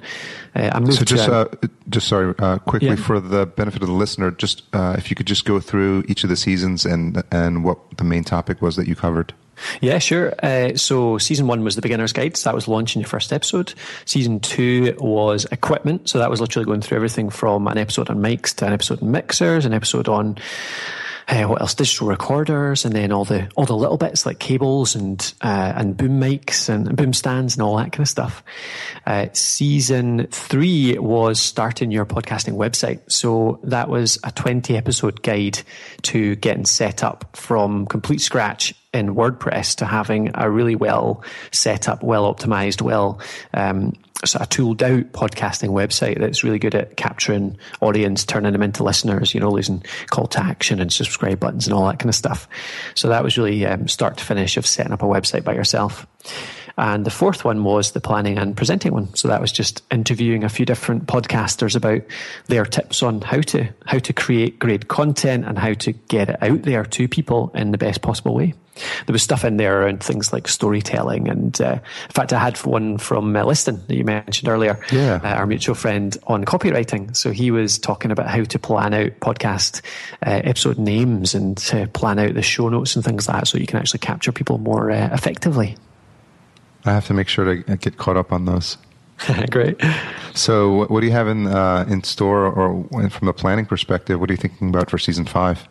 [0.56, 1.46] Uh, I moved so just, to, uh,
[1.90, 2.96] just sorry, uh, quickly yeah.
[2.96, 6.24] for the benefit of the listener, just uh, if you could just go through each
[6.24, 9.34] of the seasons and and what the main topic was that you covered.
[9.82, 10.34] Yeah, sure.
[10.42, 12.38] Uh, so season one was the beginner's guide.
[12.38, 13.74] So that was launching your first episode.
[14.06, 16.10] Season two was equipment.
[16.10, 19.02] So that was literally going through everything from an episode on mics to an episode
[19.02, 20.38] on mixers, an episode on
[21.28, 21.74] uh, what else?
[21.74, 25.98] Digital recorders, and then all the all the little bits like cables and uh, and
[25.98, 28.44] boom mics and, boom stands and all that kind of stuff.
[29.06, 35.60] Uh, season three was starting your podcasting website, so that was a twenty episode guide
[36.04, 41.88] to getting set up from complete scratch in WordPress to having a really well set
[41.88, 43.22] up, well optimized, well
[43.54, 43.94] um,
[44.26, 48.84] sort of tooled out podcasting website that's really good at capturing audience, turning them into
[48.84, 52.16] listeners, you know, losing call to action and subscribe buttons and all that kind of
[52.16, 52.48] stuff.
[52.96, 56.08] So that was really um, start to finish of setting up a website by yourself.
[56.80, 59.14] And the fourth one was the planning and presenting one.
[59.16, 62.04] So that was just interviewing a few different podcasters about
[62.46, 66.44] their tips on how to how to create great content and how to get it
[66.44, 68.54] out there to people in the best possible way.
[69.06, 72.58] There was stuff in there around things like storytelling, and uh, in fact, I had
[72.60, 75.20] one from uh, Liston that you mentioned earlier, yeah.
[75.24, 77.16] Uh, our mutual friend on copywriting.
[77.16, 79.82] So he was talking about how to plan out podcast
[80.26, 83.58] uh, episode names and to plan out the show notes and things like that, so
[83.58, 85.76] you can actually capture people more uh, effectively.
[86.86, 88.78] I have to make sure to get caught up on those.
[89.52, 89.82] Great.
[90.34, 94.20] So, what do you have in uh, in store, or from a planning perspective?
[94.20, 95.68] What are you thinking about for season five?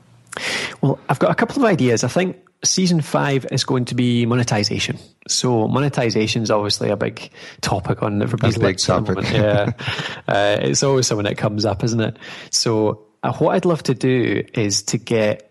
[0.82, 2.04] Well, I've got a couple of ideas.
[2.04, 2.36] I think
[2.66, 4.98] season five is going to be monetization.
[5.28, 8.84] So monetization is obviously a big topic on everybody's lips.
[9.32, 9.72] Yeah,
[10.28, 12.16] uh, it's always something that comes up, isn't it?
[12.50, 15.46] So uh, what I'd love to do is to get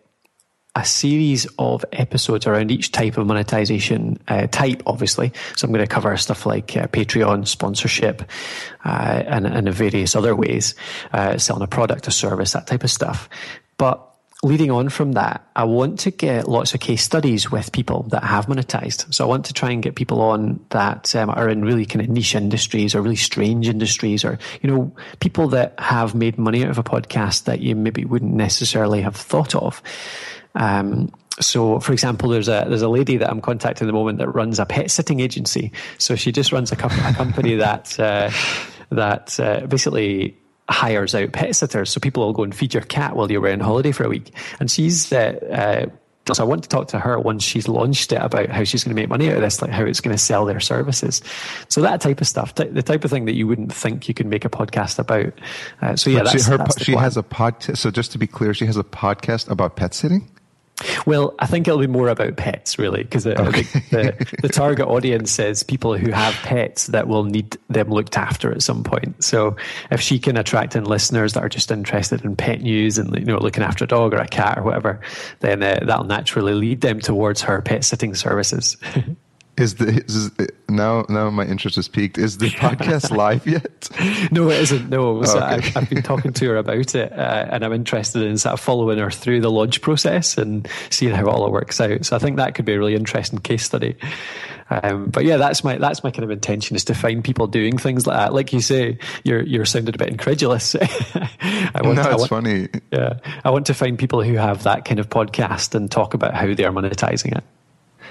[0.75, 5.32] a series of episodes around each type of monetization uh, type, obviously.
[5.56, 8.23] So I'm going to cover stuff like uh, Patreon, sponsorship,
[8.84, 10.75] uh, and, and various other ways,
[11.13, 13.30] uh, selling a product, a service, that type of stuff.
[13.78, 14.14] But
[14.45, 18.23] leading on from that, I want to get lots of case studies with people that
[18.23, 19.12] have monetized.
[19.13, 22.01] So I want to try and get people on that um, are in really kind
[22.01, 26.63] of niche industries or really strange industries or, you know, people that have made money
[26.63, 29.81] out of a podcast that you maybe wouldn't necessarily have thought of.
[30.53, 34.19] Um, so, for example, there's a there's a lady that I'm contacting at the moment
[34.19, 35.71] that runs a pet sitting agency.
[35.97, 38.29] So she just runs a, co- a company that uh,
[38.91, 40.38] that uh, basically
[40.69, 41.91] hires out pet sitters.
[41.91, 44.10] So people will go and feed your cat while you're away on holiday for a
[44.10, 44.34] week.
[44.60, 45.95] And she's uh, uh,
[46.34, 48.95] so I want to talk to her once she's launched it about how she's going
[48.95, 51.21] to make money out of this, like how it's going to sell their services.
[51.69, 54.25] So that type of stuff, the type of thing that you wouldn't think you could
[54.25, 55.34] make a podcast about.
[55.82, 57.78] Uh, so yeah, that's, she, her, that's she has a podcast.
[57.78, 60.28] So just to be clear, she has a podcast about pet sitting.
[61.05, 63.61] Well, I think it'll be more about pets, really, because okay.
[63.91, 68.51] the, the, target audience is people who have pets that will need them looked after
[68.51, 69.23] at some point.
[69.23, 69.55] So,
[69.89, 73.25] if she can attract in listeners that are just interested in pet news and you
[73.25, 74.99] know looking after a dog or a cat or whatever,
[75.39, 78.75] then uh, that'll naturally lead them towards her pet sitting services.
[79.57, 80.31] Is the is,
[80.67, 82.17] now now my interest is piqued?
[82.17, 83.89] Is the podcast live yet?
[84.29, 84.89] No, it isn't.
[84.89, 85.45] No, so okay.
[85.45, 88.59] I've, I've, been talking to her about it, uh, and I'm interested in sort of
[88.59, 92.05] following her through the launch process and seeing how all it works out.
[92.05, 93.95] So I think that could be a really interesting case study.
[94.69, 97.77] Um, but yeah, that's my that's my kind of intention is to find people doing
[97.77, 98.33] things like that.
[98.33, 100.75] Like you say, you're you're sounded a bit incredulous.
[100.81, 102.67] I want, no, it's I want, funny.
[102.91, 106.33] Yeah, I want to find people who have that kind of podcast and talk about
[106.33, 107.43] how they are monetizing it.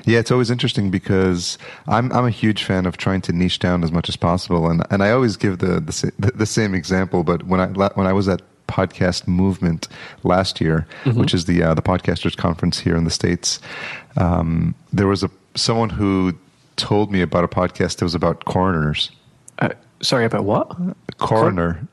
[0.04, 3.85] Yeah, it's always interesting because I'm I'm a huge fan of trying to niche down
[3.85, 5.80] as much as possible, and and I always give the
[6.18, 7.24] the, the same example.
[7.24, 9.88] But when I when I was at podcast movement
[10.22, 11.18] last year, mm-hmm.
[11.18, 13.61] which is the uh, the podcasters conference here in the states,
[14.16, 16.33] um, there was a someone who
[16.76, 19.11] told me about a podcast that was about coroners.
[19.59, 20.76] Uh, sorry, about what?
[21.18, 21.87] Coroner.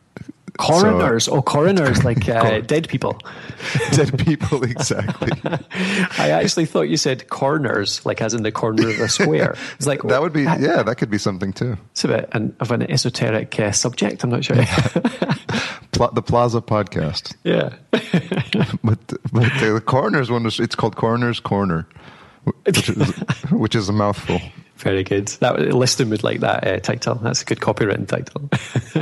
[0.58, 3.20] Coroners, so, oh, coroners, like uh, dead people.
[3.92, 5.32] dead people, exactly.
[6.18, 9.56] I actually thought you said corners, like as in the corner of a square.
[9.76, 11.78] It's like that would be, that, yeah, that could be something too.
[11.92, 14.24] It's a bit an, of an esoteric uh, subject.
[14.24, 14.58] I'm not sure.
[14.58, 17.36] the Plaza podcast.
[17.44, 17.74] Yeah,
[18.84, 19.00] but
[19.32, 21.88] but the coroners one is it's called Coroner's Corner,
[22.64, 23.14] which is,
[23.52, 24.42] which is a mouthful.
[24.78, 25.28] Very good.
[25.40, 27.16] That Liston would like that uh, title.
[27.16, 28.50] That's a good copywritten title.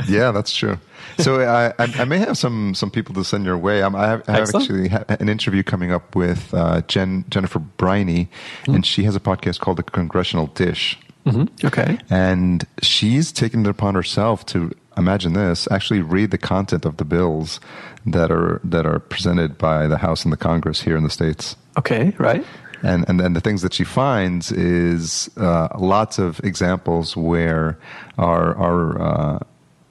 [0.08, 0.78] yeah, that's true.
[1.20, 3.82] So I, I, may have some some people to send your way.
[3.82, 8.28] Um, I have, I have actually an interview coming up with uh, Jen Jennifer Briney,
[8.64, 8.74] mm.
[8.74, 10.98] and she has a podcast called The Congressional Dish.
[11.26, 11.66] Mm-hmm.
[11.66, 16.96] Okay, and she's taken it upon herself to imagine this, actually read the content of
[16.96, 17.60] the bills
[18.06, 21.56] that are that are presented by the House and the Congress here in the states.
[21.78, 22.44] Okay, right.
[22.82, 27.78] And and, and the things that she finds is uh, lots of examples where
[28.18, 29.38] our our uh,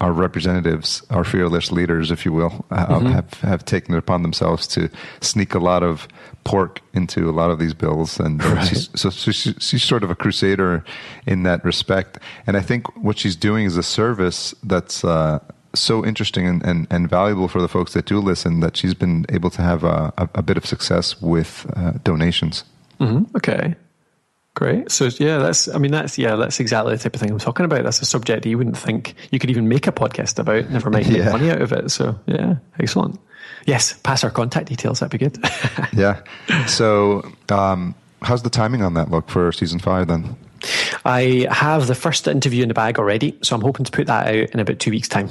[0.02, 3.08] our representatives, our fearless leaders, if you will, uh, mm-hmm.
[3.08, 4.90] have have taken it upon themselves to
[5.22, 6.08] sneak a lot of
[6.44, 8.68] pork into a lot of these bills, and right.
[8.68, 10.84] she's, so, she's sort of a crusader
[11.26, 12.18] in that respect.
[12.48, 15.04] And I think what she's doing is a service that's.
[15.04, 15.40] Uh,
[15.76, 19.24] so interesting and, and, and, valuable for the folks that do listen that she's been
[19.30, 22.64] able to have a, a, a bit of success with uh, donations.
[23.00, 23.38] Mm-hmm.
[23.38, 23.76] Okay.
[24.60, 24.92] Great.
[24.92, 27.64] So yeah, that's I mean that's yeah, that's exactly the type of thing I'm talking
[27.64, 27.86] about.
[27.86, 31.08] That's a subject you wouldn't think you could even make a podcast about, never mind
[31.08, 31.32] make yeah.
[31.32, 31.90] money out of it.
[31.92, 33.18] So yeah, excellent.
[33.66, 35.38] Yes, pass our contact details, that'd be good.
[35.94, 36.22] yeah.
[36.66, 40.36] So um, how's the timing on that look for season five then?
[41.06, 44.28] I have the first interview in the bag already, so I'm hoping to put that
[44.28, 45.30] out in about two weeks' time.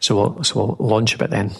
[0.00, 1.52] So we'll so we'll launch a bit then.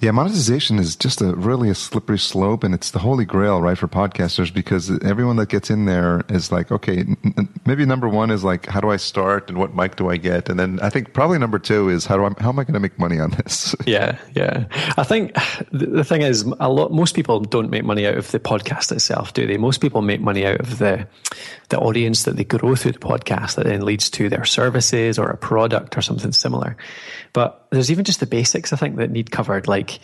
[0.00, 3.78] Yeah, monetization is just a really a slippery slope, and it's the holy grail, right,
[3.78, 8.30] for podcasters because everyone that gets in there is like, okay, n- maybe number one
[8.30, 10.90] is like, how do I start and what mic do I get, and then I
[10.90, 13.18] think probably number two is how do I how am I going to make money
[13.18, 13.74] on this?
[13.86, 14.66] yeah, yeah.
[14.98, 15.32] I think
[15.72, 19.32] the thing is, a lot most people don't make money out of the podcast itself,
[19.32, 19.56] do they?
[19.56, 21.06] Most people make money out of the
[21.70, 25.30] the audience that they grow through the podcast that then leads to their services or
[25.30, 26.76] a product or something similar.
[27.32, 29.68] But there's even just the basics, I think, that need covered.
[29.68, 30.00] Like,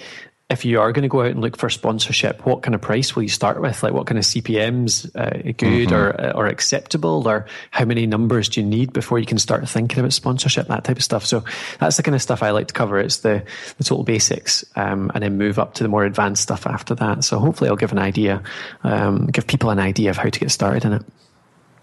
[0.50, 3.14] if you are going to go out and look for sponsorship, what kind of price
[3.14, 3.85] will you start with?
[3.85, 5.94] Like, what kind of CPMs uh, good mm-hmm.
[5.94, 10.00] or or acceptable, or how many numbers do you need before you can start thinking
[10.00, 10.66] about sponsorship?
[10.66, 11.24] That type of stuff.
[11.24, 11.44] So
[11.78, 12.98] that's the kind of stuff I like to cover.
[12.98, 13.44] It's the
[13.78, 17.22] the total basics, um, and then move up to the more advanced stuff after that.
[17.22, 18.42] So hopefully, I'll give an idea,
[18.83, 21.02] um, give people an idea of how to get started in it.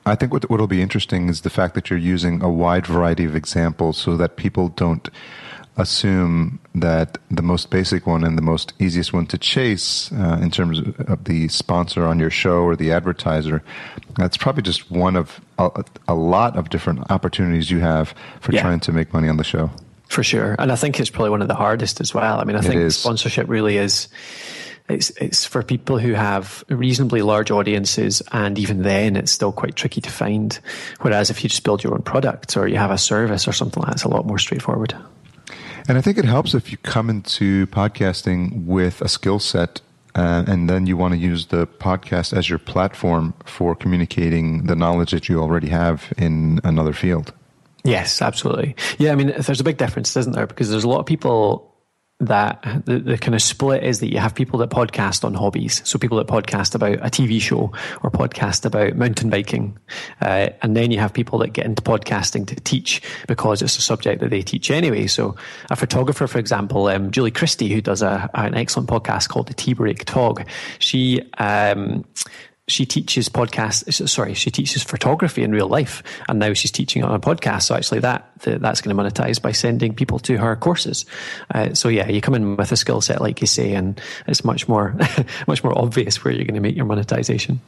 [0.06, 3.26] I think what will be interesting is the fact that you're using a wide variety
[3.26, 5.10] of examples so that people don't
[5.78, 10.52] assume that the most basic one and the most easiest one to chase uh, in
[10.52, 13.64] terms of the sponsor on your show or the advertiser,
[14.18, 18.62] that's probably just one of a, a lot of different opportunities you have for yeah.
[18.62, 19.70] trying to make money on the show.
[20.10, 20.56] For sure.
[20.58, 22.40] And I think it's probably one of the hardest as well.
[22.40, 24.08] I mean, I think sponsorship really is
[24.90, 29.76] it's it's for people who have reasonably large audiences, and even then, it's still quite
[29.76, 30.58] tricky to find.
[31.02, 33.82] Whereas if you just build your own product or you have a service or something
[33.82, 34.96] like that, it's a lot more straightforward.
[35.88, 39.82] And I think it helps if you come into podcasting with a skill set
[40.16, 44.76] uh, and then you want to use the podcast as your platform for communicating the
[44.76, 47.34] knowledge that you already have in another field.
[47.84, 48.76] Yes, absolutely.
[48.98, 50.48] Yeah, I mean, there's a big difference, isn't there?
[50.48, 51.74] Because there's a lot of people
[52.20, 55.82] that the, the kind of split is that you have people that podcast on hobbies.
[55.88, 59.78] So people that podcast about a TV show or podcast about mountain biking.
[60.20, 63.82] Uh, and then you have people that get into podcasting to teach because it's a
[63.82, 65.06] subject that they teach anyway.
[65.06, 65.36] So
[65.70, 69.54] a photographer, for example, um, Julie Christie, who does a, an excellent podcast called the
[69.54, 70.44] Tea Break Tog,
[70.80, 72.04] she, um,
[72.68, 74.08] she teaches podcast.
[74.10, 77.64] Sorry, she teaches photography in real life, and now she's teaching on a podcast.
[77.64, 81.06] So actually, that that's going to monetize by sending people to her courses.
[81.54, 84.44] Uh, so yeah, you come in with a skill set, like you say, and it's
[84.44, 84.96] much more
[85.48, 87.62] much more obvious where you're going to make your monetization.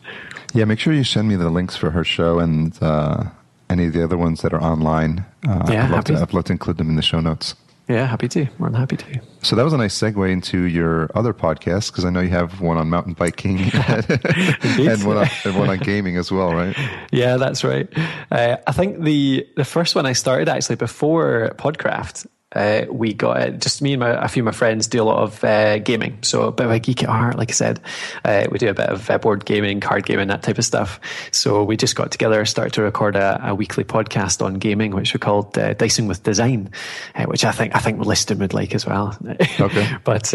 [0.53, 3.25] Yeah, make sure you send me the links for her show and uh,
[3.69, 5.25] any of the other ones that are online.
[5.47, 7.55] Uh, yeah, I'd love, to, I'd love to include them in the show notes.
[7.89, 8.45] Yeah, happy to.
[8.60, 9.21] More than happy to.
[9.41, 12.62] So that was a nice segue into your other podcast because I know you have
[12.62, 16.78] one on mountain biking and, one on, and one on gaming as well, right?
[17.12, 17.89] Yeah, that's right.
[18.30, 23.41] Uh, I think the the first one I started actually before Podcraft uh, we got
[23.41, 23.62] it.
[23.62, 26.17] Just me and my, a few of my friends do a lot of uh, gaming.
[26.23, 27.79] So a bit of a geek at heart, like I said.
[28.25, 30.99] Uh, we do a bit of uh, board gaming, card gaming, that type of stuff.
[31.31, 35.13] So we just got together, started to record a, a weekly podcast on gaming, which
[35.13, 36.71] we called uh, Dicing with Design,
[37.13, 39.15] uh, which I think I think Liston would like as well.
[39.59, 39.88] Okay.
[40.03, 40.33] but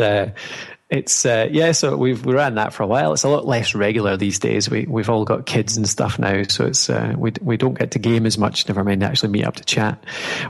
[0.91, 3.15] it's uh, yeah, so we've we ran that for a while.
[3.15, 4.69] It's a lot less regular these days.
[4.69, 7.93] We we've all got kids and stuff now, so it's uh, we we don't get
[7.93, 8.69] to game as much.
[8.69, 10.05] Never mind actually meet up to chat.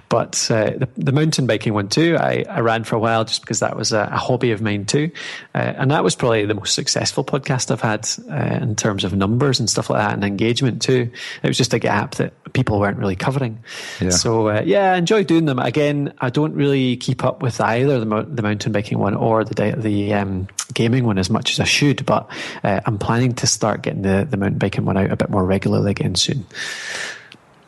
[0.08, 3.42] But uh, the the mountain biking one too, I, I ran for a while just
[3.42, 5.12] because that was a, a hobby of mine too,
[5.54, 9.14] uh, and that was probably the most successful podcast I've had uh, in terms of
[9.14, 11.12] numbers and stuff like that and engagement too.
[11.44, 13.62] It was just a gap that people weren't really covering.
[14.00, 14.10] Yeah.
[14.10, 15.58] So uh, yeah, I enjoy doing them.
[15.58, 19.74] Again, I don't really keep up with either the the mountain biking one or the
[19.76, 22.30] the um, gaming one as much as I should, but
[22.62, 25.44] uh, I'm planning to start getting the, the mountain biking one out a bit more
[25.44, 26.46] regularly again soon.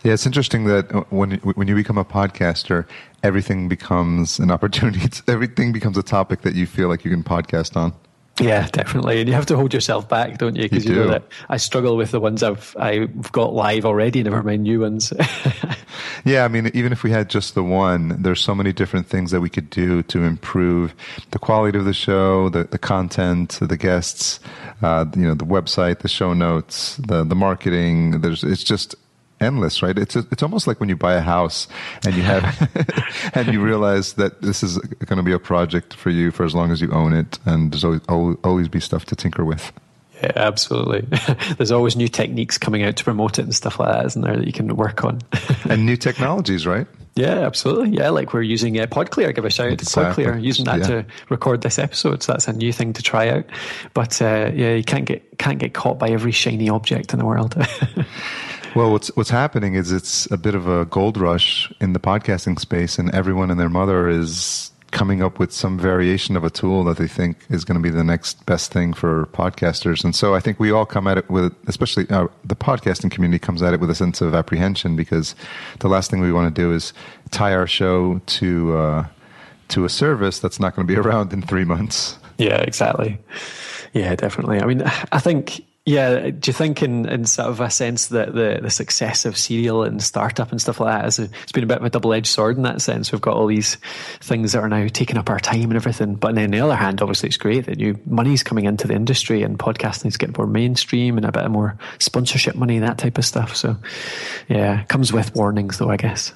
[0.03, 2.87] Yeah, it's interesting that uh, when when you become a podcaster,
[3.22, 5.01] everything becomes an opportunity.
[5.05, 7.92] It's, everything becomes a topic that you feel like you can podcast on.
[8.40, 9.20] Yeah, definitely.
[9.20, 10.64] And you have to hold yourself back, don't you?
[10.64, 14.22] Because you, you know that I struggle with the ones I've I've got live already,
[14.22, 15.12] never mind new ones.
[16.25, 19.31] yeah, I mean, even if we had just the one, there's so many different things
[19.31, 20.94] that we could do to improve
[21.31, 24.38] the quality of the show, the the content, the guests,
[24.83, 28.21] uh, you know, the website, the show notes, the the marketing.
[28.21, 28.94] There's it's just
[29.40, 29.98] endless, right?
[29.98, 31.68] It's a, it's almost like when you buy a house
[32.04, 32.70] and you have
[33.34, 36.54] and you realize that this is going to be a project for you for as
[36.54, 38.00] long as you own it, and there's always
[38.44, 39.72] always be stuff to tinker with.
[40.22, 41.06] Yeah, absolutely.
[41.58, 44.37] There's always new techniques coming out to promote it and stuff like that, isn't there,
[44.37, 45.20] that you can work on?
[45.68, 46.87] and new technologies, right?
[47.16, 47.96] Yeah, absolutely.
[47.96, 49.34] Yeah, like we're using uh, PodClear.
[49.34, 50.87] Give a shout out to PodClear, using that yeah.
[50.87, 52.22] to record this episode.
[52.22, 53.46] So that's a new thing to try out.
[53.94, 57.24] But uh, yeah, you can't get can't get caught by every shiny object in the
[57.24, 57.54] world.
[58.77, 62.60] Well, what's what's happening is it's a bit of a gold rush in the podcasting
[62.60, 66.85] space, and everyone and their mother is coming up with some variation of a tool
[66.85, 70.04] that they think is going to be the next best thing for podcasters.
[70.04, 73.38] And so I think we all come at it with, especially uh, the podcasting community
[73.38, 75.35] comes at it with a sense of apprehension because
[75.79, 76.92] the last thing we want to do is
[77.31, 79.06] tie our show to uh,
[79.68, 82.18] to a service that's not going to be around in three months.
[82.37, 83.18] Yeah, exactly.
[83.94, 84.60] Yeah, definitely.
[84.60, 88.34] I mean, I think yeah, do you think in, in sort of a sense that
[88.34, 91.78] the, the success of serial and startup and stuff like that it's been a bit
[91.78, 93.12] of a double edged sword in that sense.
[93.12, 93.76] We've got all these
[94.20, 96.16] things that are now taking up our time and everything.
[96.16, 98.94] But then on the other hand, obviously it's great that new money's coming into the
[98.94, 103.16] industry and podcasting is getting more mainstream and a bit more sponsorship money, that type
[103.16, 103.54] of stuff.
[103.54, 103.76] So
[104.48, 106.32] yeah, comes with warnings though, I guess.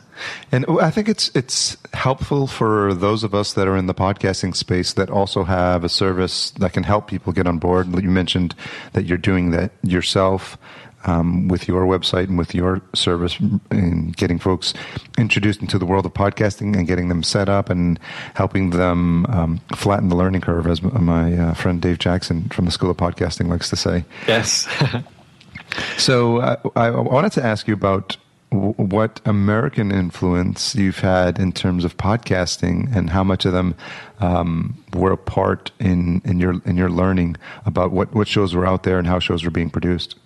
[0.52, 4.54] And I think it's it's helpful for those of us that are in the podcasting
[4.54, 7.88] space that also have a service that can help people get on board.
[8.02, 8.54] You mentioned
[8.92, 10.58] that you're doing that yourself
[11.04, 13.38] um, with your website and with your service
[13.70, 14.74] in getting folks
[15.18, 17.98] introduced into the world of podcasting and getting them set up and
[18.34, 22.70] helping them um, flatten the learning curve, as my uh, friend Dave Jackson from the
[22.70, 24.04] School of Podcasting likes to say.
[24.26, 24.68] Yes.
[25.96, 28.16] so uh, I wanted to ask you about
[28.50, 33.76] what American influence you've had in terms of podcasting and how much of them
[34.18, 38.66] um, were a part in, in your in your learning about what, what shows were
[38.66, 40.16] out there and how shows were being produced.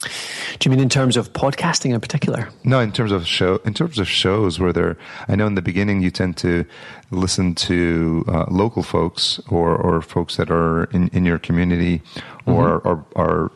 [0.00, 2.48] Do you mean in terms of podcasting in particular?
[2.64, 4.96] No, in terms of show, in terms of shows where there.
[5.26, 6.64] I know in the beginning you tend to
[7.10, 12.02] listen to uh, local folks or, or folks that are in, in your community,
[12.46, 12.88] or mm-hmm.
[12.88, 13.52] are, are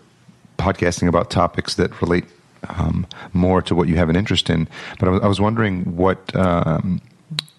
[0.59, 2.25] podcasting about topics that relate
[2.69, 4.69] um, more to what you have an interest in.
[4.99, 7.01] But I was, I was wondering what um,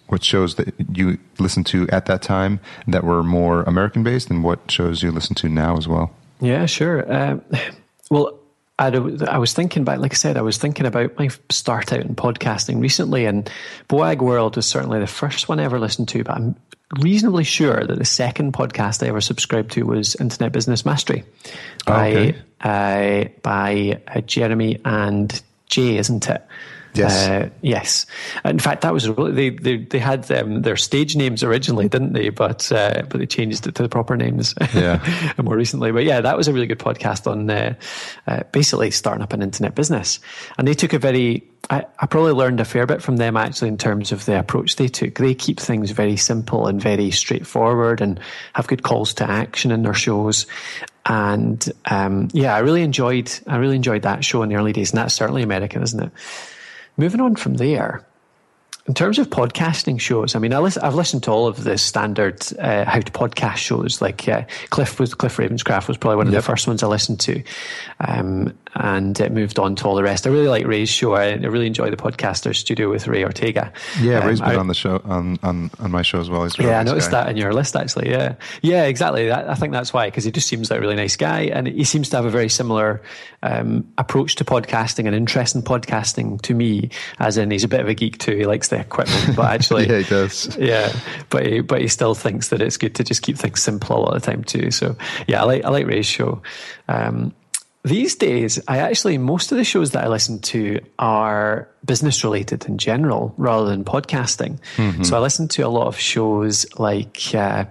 [0.08, 4.44] what shows that you listened to at that time that were more American based, and
[4.44, 6.12] what shows you listen to now as well.
[6.40, 7.12] Yeah, sure.
[7.12, 7.40] Uh,
[8.10, 8.40] well.
[8.80, 12.00] I'd, I was thinking about, like I said, I was thinking about my start out
[12.00, 13.48] in podcasting recently, and
[13.88, 16.24] Boagworld was certainly the first one I ever listened to.
[16.24, 16.56] But I'm
[17.00, 21.24] reasonably sure that the second podcast I ever subscribed to was Internet Business Mastery
[21.86, 22.36] by okay.
[22.62, 26.46] uh, by uh, Jeremy and Jay, isn't it?
[26.94, 27.28] Yes.
[27.28, 28.06] Uh, yes.
[28.46, 32.14] In fact, that was really, they, they, they had um, their stage names originally, didn't
[32.14, 32.30] they?
[32.30, 35.34] But, uh, but they changed it to the proper names yeah.
[35.42, 35.92] more recently.
[35.92, 37.76] But yeah, that was a really good podcast on uh,
[38.28, 40.20] uh, basically starting up an internet business.
[40.58, 43.70] And they took a very, I, I probably learned a fair bit from them actually
[43.70, 45.16] in terms of the approach they took.
[45.16, 48.20] They keep things very simple and very straightforward and
[48.54, 50.46] have good calls to action in their shows
[51.06, 54.92] and um, yeah, I really enjoyed I really enjoyed that show in the early days,
[54.92, 56.12] and that's certainly American, isn't it?
[56.98, 58.06] Moving on from there,
[58.86, 61.78] in terms of podcasting shows, I mean, I listen, I've listened to all of the
[61.78, 64.02] standard uh, how to podcast shows.
[64.02, 66.42] Like uh, Cliff was Cliff Ravenscraft was probably one of yep.
[66.44, 67.44] the first ones I listened to,
[68.02, 70.26] um, and it moved on to all the rest.
[70.26, 71.14] I really like Ray's show.
[71.14, 73.72] I, I really enjoy the Podcaster Studio with Ray Ortega.
[74.02, 76.48] Yeah, um, Ray's been I, on the show on, on on my show as well.
[76.60, 77.24] Yeah, I noticed guy.
[77.24, 78.10] that in your list actually.
[78.10, 79.28] Yeah, yeah, exactly.
[79.28, 81.68] That, I think that's why because he just seems like a really nice guy, and
[81.68, 83.02] he seems to have a very similar
[83.44, 86.90] um, approach to podcasting and interest in podcasting to me.
[87.20, 88.36] As in, he's a bit of a geek too.
[88.36, 90.58] He likes the equipment, but actually, yeah, he does.
[90.58, 90.94] Yeah,
[91.30, 94.00] but he, but he still thinks that it's good to just keep things simple a
[94.00, 94.72] lot of the time too.
[94.72, 94.96] So
[95.28, 96.42] yeah, I like I like Ray's show.
[96.88, 97.34] Um,
[97.84, 102.66] these days, I actually most of the shows that I listen to are business related
[102.66, 104.60] in general, rather than podcasting.
[104.78, 105.04] Mm-hmm.
[105.04, 107.34] So I listen to a lot of shows like.
[107.34, 107.66] Uh,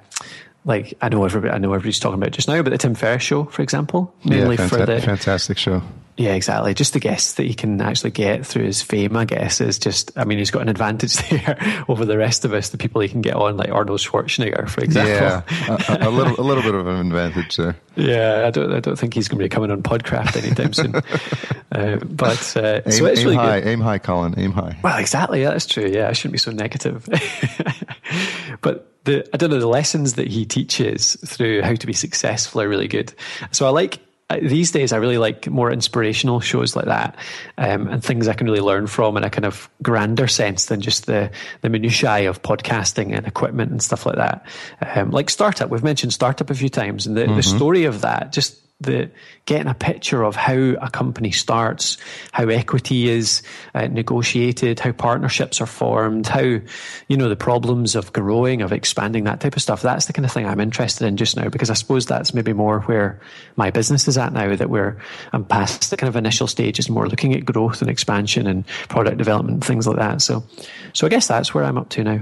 [0.65, 3.25] like I know everybody, I know everybody's talking about just now, but the Tim Ferriss
[3.25, 5.83] show, for example, mainly yeah, fanta- for the fantastic show.
[6.17, 6.75] Yeah, exactly.
[6.75, 10.13] Just the guests that he can actually get through his fame, I guess, is just,
[10.17, 13.09] I mean, he's got an advantage there over the rest of us, the people he
[13.09, 15.13] can get on, like Arnold Schwarzenegger, for example.
[15.13, 15.43] Yeah,
[15.89, 17.77] a, a, little, a little bit of an advantage there.
[17.97, 20.95] Yeah, I don't, I don't think he's going to be coming on Podcraft anytime soon.
[21.73, 23.69] uh, but uh, aim, so it's aim really high, good.
[23.69, 24.79] aim high, Colin, aim high.
[24.83, 25.41] Well, exactly.
[25.41, 25.87] Yeah, that's true.
[25.87, 27.09] Yeah, I shouldn't be so negative.
[28.61, 32.61] but the I don't know the lessons that he teaches through how to be successful
[32.61, 33.13] are really good.
[33.51, 33.99] So I like
[34.41, 37.17] these days I really like more inspirational shows like that
[37.59, 40.81] um, and things I can really learn from in a kind of grander sense than
[40.81, 41.31] just the
[41.61, 44.47] the minutiae of podcasting and equipment and stuff like that.
[44.81, 47.37] Um, like startup, we've mentioned startup a few times, and the, mm-hmm.
[47.37, 49.11] the story of that just the
[49.45, 51.97] getting a picture of how a company starts,
[52.33, 53.43] how equity is
[53.75, 59.25] uh, negotiated, how partnerships are formed, how you know the problems of growing, of expanding,
[59.25, 59.83] that type of stuff.
[59.83, 62.53] That's the kind of thing I'm interested in just now because I suppose that's maybe
[62.53, 63.21] more where
[63.57, 64.55] my business is at now.
[64.55, 64.99] That we're
[65.33, 69.19] I'm past the kind of initial stages, more looking at growth and expansion and product
[69.19, 70.23] development, things like that.
[70.23, 70.45] So,
[70.93, 72.21] so I guess that's where I'm up to now.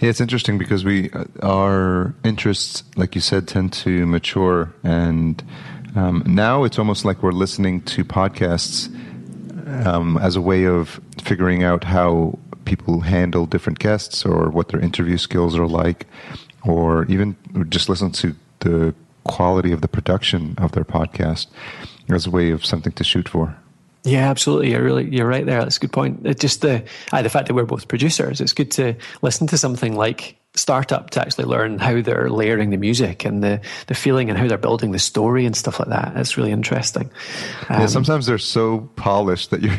[0.00, 5.42] Yeah, it's interesting because we uh, our interests, like you said, tend to mature, and
[5.96, 8.88] um, now it's almost like we're listening to podcasts
[9.86, 14.80] um, as a way of figuring out how people handle different guests or what their
[14.80, 16.06] interview skills are like,
[16.64, 17.36] or even
[17.68, 18.94] just listen to the
[19.24, 21.46] quality of the production of their podcast
[22.10, 23.56] as a way of something to shoot for.
[24.06, 24.70] Yeah, absolutely.
[24.70, 25.62] You're really you're right there.
[25.62, 26.20] That's a good point.
[26.24, 28.40] It's just the uh, the fact that we're both producers.
[28.40, 32.76] It's good to listen to something like startup to actually learn how they're layering the
[32.76, 36.16] music and the the feeling and how they're building the story and stuff like that.
[36.16, 37.10] It's really interesting.
[37.68, 39.74] Um, yeah, sometimes they're so polished that you're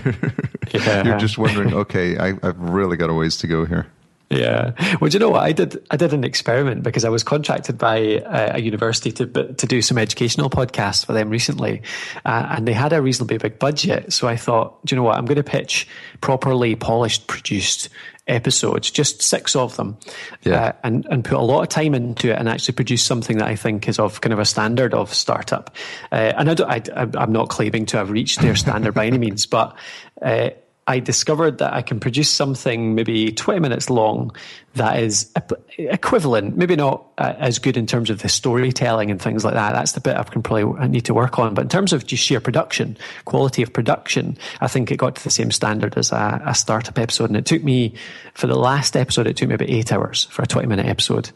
[0.74, 1.06] yeah.
[1.06, 3.88] you're just wondering, okay, I, I've really got a ways to go here.
[4.30, 4.74] Yeah.
[5.00, 5.82] Well, do you know what I did?
[5.90, 9.82] I did an experiment because I was contracted by a, a university to to do
[9.82, 11.82] some educational podcasts for them recently,
[12.26, 14.12] uh, and they had a reasonably big budget.
[14.12, 15.18] So I thought, do you know what?
[15.18, 15.88] I'm going to pitch
[16.20, 17.88] properly polished, produced
[18.28, 19.98] episodes, just six of them,
[20.44, 20.62] yeah.
[20.62, 23.48] uh, and and put a lot of time into it and actually produce something that
[23.48, 25.74] I think is of kind of a standard of startup.
[26.12, 29.20] Uh, and I don't, I, I'm not claiming to have reached their standard by any
[29.20, 29.74] means, but
[30.22, 30.50] uh,
[30.88, 34.34] I discovered that I can produce something maybe 20 minutes long
[34.76, 35.32] that is
[35.78, 39.74] equivalent, maybe not uh, as good in terms of the storytelling and things like that.
[39.74, 41.54] That's the bit I can probably I need to work on.
[41.54, 45.24] But in terms of just sheer production, quality of production, I think it got to
[45.24, 47.30] the same standard as a, a startup episode.
[47.30, 47.94] And it took me,
[48.34, 51.28] for the last episode, it took me about eight hours for a 20 minute episode.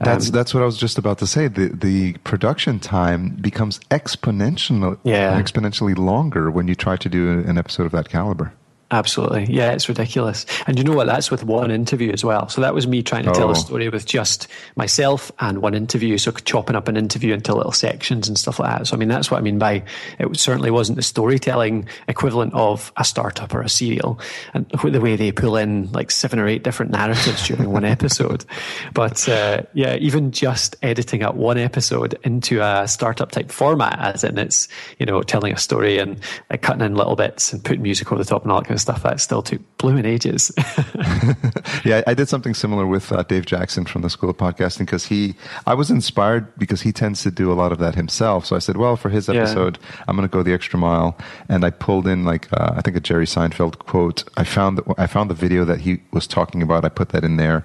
[0.00, 1.48] Um, that's, that's what I was just about to say.
[1.48, 5.40] The, the production time becomes exponential, yeah.
[5.40, 8.52] exponentially longer when you try to do an episode of that caliber.
[8.92, 9.46] Absolutely.
[9.48, 10.46] Yeah, it's ridiculous.
[10.66, 11.06] And you know what?
[11.06, 12.48] That's with one interview as well.
[12.48, 13.34] So that was me trying to oh.
[13.34, 13.54] tell a oh.
[13.54, 16.18] story with just myself and one interview.
[16.18, 18.86] So chopping up an interview into little sections and stuff like that.
[18.88, 19.84] So, I mean, that's what I mean by
[20.18, 24.18] it certainly wasn't the storytelling equivalent of a startup or a serial
[24.54, 28.44] and the way they pull in like seven or eight different narratives during one episode.
[28.92, 34.24] But uh, yeah, even just editing up one episode into a startup type format, as
[34.24, 34.66] in it's,
[34.98, 36.18] you know, telling a story and
[36.50, 38.74] uh, cutting in little bits and putting music over the top and all that kind
[38.74, 40.52] of stuff that still took blooming ages.
[41.84, 45.06] yeah, I did something similar with uh, Dave Jackson from the School of Podcasting because
[45.06, 45.34] he,
[45.66, 48.46] I was inspired because he tends to do a lot of that himself.
[48.46, 50.04] So I said, well, for his episode, yeah.
[50.08, 51.16] I'm going to go the extra mile,
[51.48, 54.24] and I pulled in like uh, I think a Jerry Seinfeld quote.
[54.36, 56.84] I found the, I found the video that he was talking about.
[56.84, 57.64] I put that in there.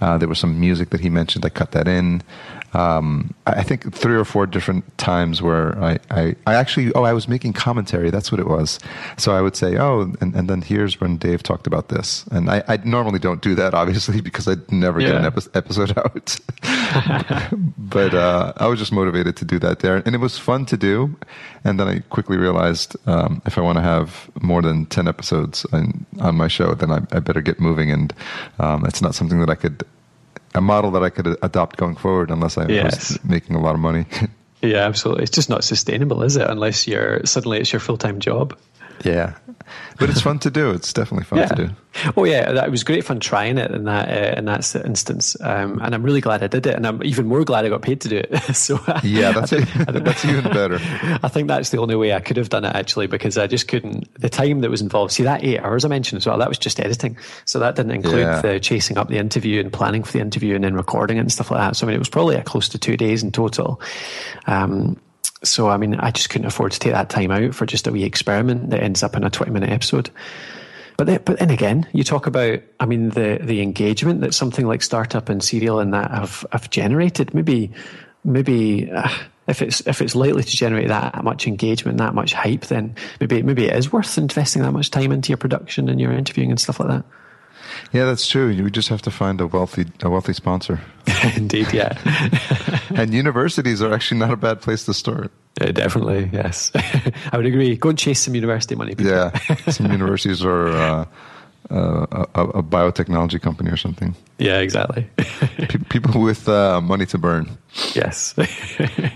[0.00, 1.44] Uh, there was some music that he mentioned.
[1.44, 2.22] I cut that in
[2.74, 7.12] um, I think three or four different times where I, I, I, actually, oh, I
[7.12, 8.10] was making commentary.
[8.10, 8.80] That's what it was.
[9.16, 12.26] So I would say, oh, and, and then here's when Dave talked about this.
[12.32, 15.08] And I, I normally don't do that, obviously, because I never yeah.
[15.08, 16.36] get an epi- episode out.
[17.78, 20.02] but uh, I was just motivated to do that there.
[20.04, 21.16] And it was fun to do.
[21.62, 25.64] And then I quickly realized um, if I want to have more than 10 episodes
[25.72, 27.92] on, on my show, then I, I better get moving.
[27.92, 28.12] And
[28.58, 29.84] um, it's not something that I could
[30.54, 33.10] a model that I could adopt going forward unless I yes.
[33.10, 34.06] was making a lot of money.
[34.62, 35.24] yeah, absolutely.
[35.24, 36.48] It's just not sustainable, is it?
[36.48, 38.56] Unless you're suddenly it's your full time job.
[39.04, 39.34] Yeah,
[39.98, 40.70] but it's fun to do.
[40.70, 41.46] It's definitely fun yeah.
[41.46, 41.70] to do.
[42.16, 45.78] Oh yeah, that was great fun trying it in that uh, in that instance, um,
[45.82, 48.00] and I'm really glad I did it, and I'm even more glad I got paid
[48.00, 48.36] to do it.
[48.56, 50.78] so yeah, that's think, that's even better.
[51.22, 53.68] I think that's the only way I could have done it actually, because I just
[53.68, 54.12] couldn't.
[54.18, 55.12] The time that was involved.
[55.12, 56.38] See that eight hours I mentioned as well.
[56.38, 58.40] That was just editing, so that didn't include yeah.
[58.40, 61.32] the chasing up the interview and planning for the interview and then recording it and
[61.32, 61.76] stuff like that.
[61.76, 63.80] So I mean, it was probably close to two days in total.
[64.46, 64.98] Um,
[65.46, 67.92] so, I mean, I just couldn't afford to take that time out for just a
[67.92, 70.10] wee experiment that ends up in a 20 minute episode.
[70.96, 74.66] But then, but then again, you talk about, I mean, the, the engagement that something
[74.66, 77.34] like Startup and Serial and that have, have generated.
[77.34, 77.72] Maybe,
[78.22, 79.08] maybe, uh,
[79.46, 83.42] if it's if it's likely to generate that much engagement, that much hype, then maybe
[83.42, 86.58] maybe it is worth investing that much time into your production and your interviewing and
[86.58, 87.04] stuff like that.
[87.92, 88.48] Yeah, that's true.
[88.48, 90.80] You just have to find a wealthy a wealthy sponsor.
[91.36, 91.98] Indeed, yeah.
[92.94, 95.30] and universities are actually not a bad place to start.
[95.60, 96.72] Yeah, definitely, yes.
[97.32, 97.76] I would agree.
[97.76, 98.94] Go and chase some university money.
[98.94, 99.12] People.
[99.12, 99.30] Yeah,
[99.70, 101.04] some universities are uh,
[101.70, 104.16] uh, a, a, biotechnology company or something.
[104.38, 105.06] Yeah, exactly.
[105.90, 107.56] people with uh, money to burn.
[107.94, 108.34] Yes.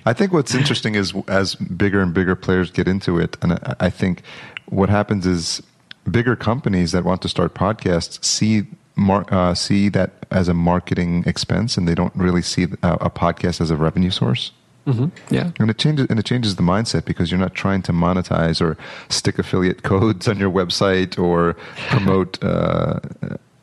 [0.07, 3.91] I think what's interesting is as bigger and bigger players get into it, and I
[3.91, 4.23] think
[4.67, 5.63] what happens is
[6.09, 8.67] bigger companies that want to start podcasts see
[8.99, 13.11] mar- uh, see that as a marketing expense, and they don't really see a, a
[13.11, 14.53] podcast as a revenue source.
[14.87, 15.35] Mm-hmm.
[15.35, 18.61] Yeah, and it changes and it changes the mindset because you're not trying to monetize
[18.61, 18.77] or
[19.09, 21.57] stick affiliate codes on your website or
[21.89, 22.39] promote.
[22.49, 23.01] Uh,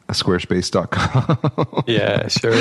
[0.10, 1.84] squarespace.com.
[1.88, 2.54] yeah, sure.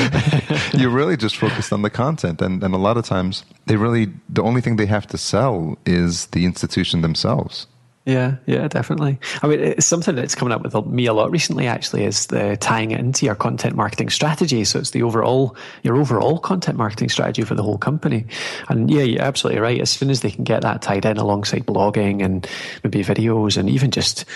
[0.81, 2.41] You're really just focused on the content.
[2.41, 5.77] And, and a lot of times, they really, the only thing they have to sell
[5.85, 7.67] is the institution themselves.
[8.07, 9.19] Yeah, yeah, definitely.
[9.43, 11.67] I mean, it's something that's coming up with me a lot recently.
[11.67, 14.65] Actually, is the tying it into your content marketing strategy.
[14.65, 18.27] So it's the overall your overall content marketing strategy for the whole company.
[18.69, 19.81] And yeah, you're absolutely right.
[19.81, 22.47] As soon as they can get that tied in alongside blogging and
[22.83, 24.27] maybe videos, and even just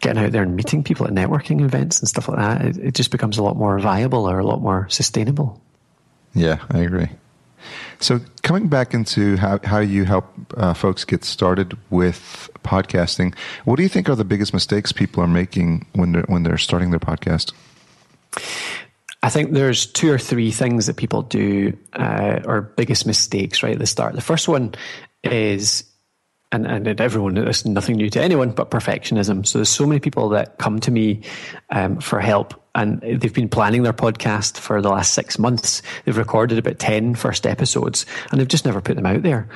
[0.00, 2.94] getting out there and meeting people at networking events and stuff like that, it, it
[2.94, 5.62] just becomes a lot more viable or a lot more sustainable.
[6.34, 7.08] Yeah, I agree.
[8.00, 10.26] So, coming back into how, how you help
[10.56, 13.34] uh, folks get started with podcasting,
[13.64, 16.58] what do you think are the biggest mistakes people are making when they're when they're
[16.58, 17.52] starting their podcast?
[19.22, 23.72] I think there's two or three things that people do, uh, or biggest mistakes right
[23.72, 24.14] at the start.
[24.14, 24.74] The first one
[25.22, 25.84] is
[26.54, 29.44] and, and everyone, it's nothing new to anyone, but perfectionism.
[29.46, 31.22] So there's so many people that come to me
[31.70, 35.82] um, for help and they've been planning their podcast for the last six months.
[36.04, 39.48] They've recorded about 10 first episodes and they've just never put them out there.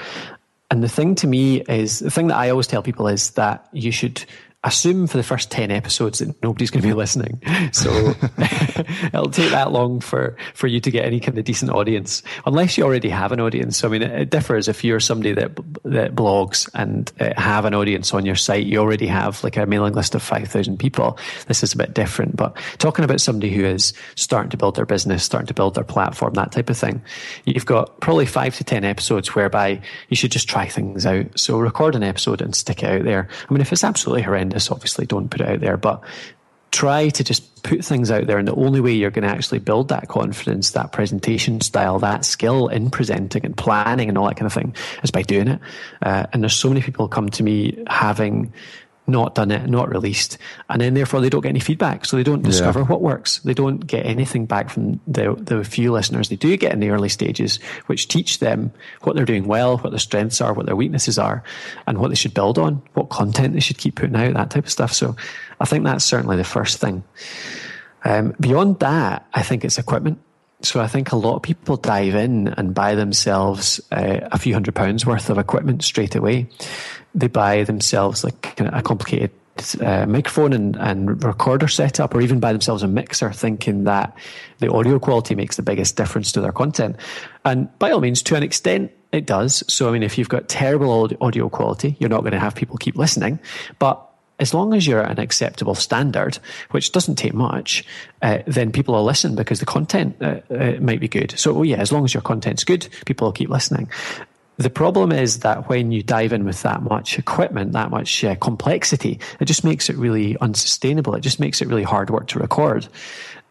[0.71, 3.67] And the thing to me is the thing that I always tell people is that
[3.73, 4.25] you should
[4.65, 7.41] assume for the first 10 episodes that nobody's going to be listening.
[7.73, 7.91] So
[9.13, 12.77] it'll take that long for, for you to get any kind of decent audience, unless
[12.77, 13.85] you already have an audience.
[13.85, 15.55] I mean, it, it differs if you're somebody that,
[15.85, 19.65] that blogs and uh, have an audience on your site, you already have like a
[19.65, 21.19] mailing list of 5,000 people.
[21.47, 24.87] This is a bit different, but talking about somebody who is starting to build their
[24.87, 27.01] business, starting to build their platform, that type of thing,
[27.45, 31.27] you've got probably five to 10 episodes whereby you should just try things out.
[31.39, 33.29] So record an episode and stick it out there.
[33.49, 36.03] I mean, if it's absolutely horrendous, horrendous, obviously don't put it out there, but
[36.71, 38.39] try to just put things out there.
[38.39, 42.25] And the only way you're going to actually build that confidence, that presentation style, that
[42.25, 45.61] skill in presenting and planning and all that kind of thing is by doing it.
[46.03, 48.53] Uh, and there's so many people come to me having
[49.09, 50.39] not done it, not released,
[50.69, 52.87] and then therefore they don't get any feedback, so they don't discover yeah.
[52.87, 53.39] what works.
[53.39, 56.91] They don't get anything back from the the few listeners they do get in the
[56.91, 57.57] early stages,
[57.87, 58.71] which teach them
[59.03, 61.43] what they're doing well, what their strengths are, what their weaknesses are,
[61.87, 64.67] and what they should build on, what content they should keep putting out, that type
[64.67, 64.93] of stuff.
[64.93, 65.17] So,
[65.61, 67.03] I think that's certainly the first thing.
[68.05, 70.21] Um, beyond that, I think it's equipment.
[70.61, 74.55] So I think a lot of people dive in and buy themselves uh, a few
[74.55, 76.49] hundred pounds worth of equipment straight away
[77.19, 79.31] they buy themselves like a complicated
[79.81, 84.17] uh, microphone and, and recorder setup, or even buy themselves a mixer, thinking that
[84.59, 86.97] the audio quality makes the biggest difference to their content.
[87.45, 89.65] And by all means, to an extent, it does.
[89.69, 92.77] So, I mean, if you've got terrible audio quality, you're not going to have people
[92.77, 93.41] keep listening.
[93.79, 94.05] But
[94.39, 96.39] as long as you're at an acceptable standard,
[96.71, 97.85] which doesn't take much,
[98.23, 101.37] uh, then people will listen because the content uh, uh, might be good.
[101.39, 103.91] So, oh yeah, as long as your content's good, people will keep listening.
[104.59, 108.35] The problem is that when you dive in with that much equipment, that much uh,
[108.37, 111.15] complexity, it just makes it really unsustainable.
[111.15, 112.89] It just makes it really hard work to record.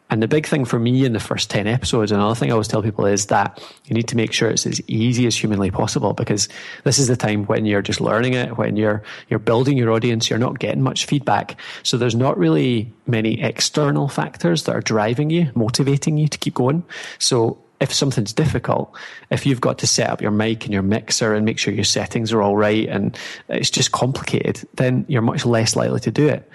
[0.10, 2.68] And the big thing for me in the first 10 episodes, another thing I always
[2.68, 6.14] tell people is that you need to make sure it's as easy as humanly possible
[6.14, 6.48] because
[6.86, 10.30] this is the time when you're just learning it, when you're, you're building your audience,
[10.30, 11.60] you're not getting much feedback.
[11.84, 16.54] So there's not really many external factors that are driving you, motivating you to keep
[16.54, 16.84] going.
[17.20, 18.96] So if something's difficult,
[19.30, 21.84] if you've got to set up your mic and your mixer and make sure your
[21.84, 23.18] settings are all right and
[23.50, 26.50] it's just complicated, then you're much less likely to do it.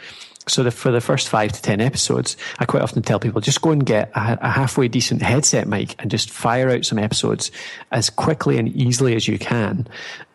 [0.49, 3.63] So the, for the first five to ten episodes, I quite often tell people just
[3.63, 7.53] go and get a, a, halfway decent headset mic and just fire out some episodes
[7.93, 9.87] as quickly and easily as you can.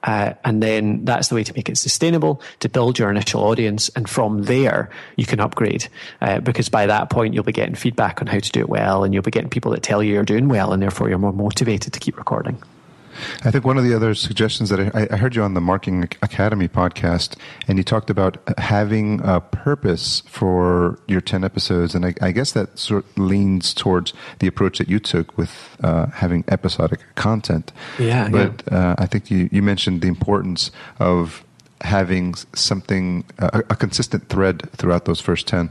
[0.03, 3.89] Uh, and then that's the way to make it sustainable, to build your initial audience.
[3.89, 5.89] And from there, you can upgrade.
[6.21, 9.03] Uh, because by that point, you'll be getting feedback on how to do it well
[9.03, 11.33] and you'll be getting people that tell you you're doing well and therefore you're more
[11.33, 12.57] motivated to keep recording.
[13.43, 16.03] I think one of the other suggestions that I, I, heard you on the Marketing
[16.21, 17.37] Academy podcast,
[17.67, 21.95] and you talked about having a purpose for your 10 episodes.
[21.95, 25.77] And I, I guess that sort of leans towards the approach that you took with
[25.83, 27.71] uh, having episodic content.
[27.99, 28.29] Yeah.
[28.29, 28.91] But yeah.
[28.91, 31.43] Uh, I think you, you mentioned the importance of
[31.81, 35.69] having something, a, a consistent thread throughout those first 10.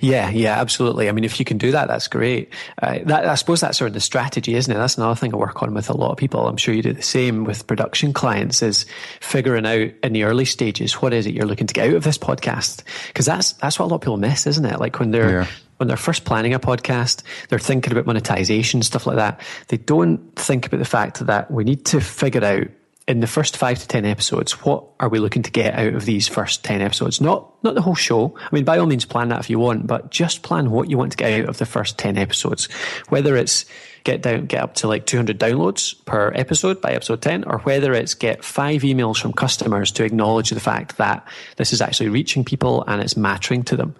[0.00, 1.08] Yeah, yeah, absolutely.
[1.08, 2.52] I mean, if you can do that, that's great.
[2.80, 4.76] Uh, that, I suppose that's sort of the strategy, isn't it?
[4.76, 6.46] That's another thing I work on with a lot of people.
[6.46, 8.86] I'm sure you do the same with production clients is
[9.20, 12.04] figuring out in the early stages, what is it you're looking to get out of
[12.04, 12.82] this podcast?
[13.08, 14.78] Because that's, that's what a lot of people miss, isn't it?
[14.78, 15.46] Like when they're, yeah.
[15.78, 19.40] when they're first planning a podcast, they're thinking about monetization, stuff like that.
[19.68, 22.68] They don't think about the fact that we need to figure out
[23.06, 26.06] in the first five to ten episodes, what are we looking to get out of
[26.06, 27.20] these first ten episodes?
[27.20, 28.34] Not not the whole show.
[28.38, 30.96] I mean, by all means, plan that if you want, but just plan what you
[30.96, 32.66] want to get out of the first ten episodes.
[33.08, 33.66] Whether it's
[34.04, 37.94] get down, get up to like 200 downloads per episode by episode 10, or whether
[37.94, 41.26] it's get five emails from customers to acknowledge the fact that
[41.56, 43.94] this is actually reaching people and it's mattering to them.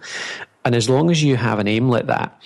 [0.63, 2.39] And as long as you have an aim like that,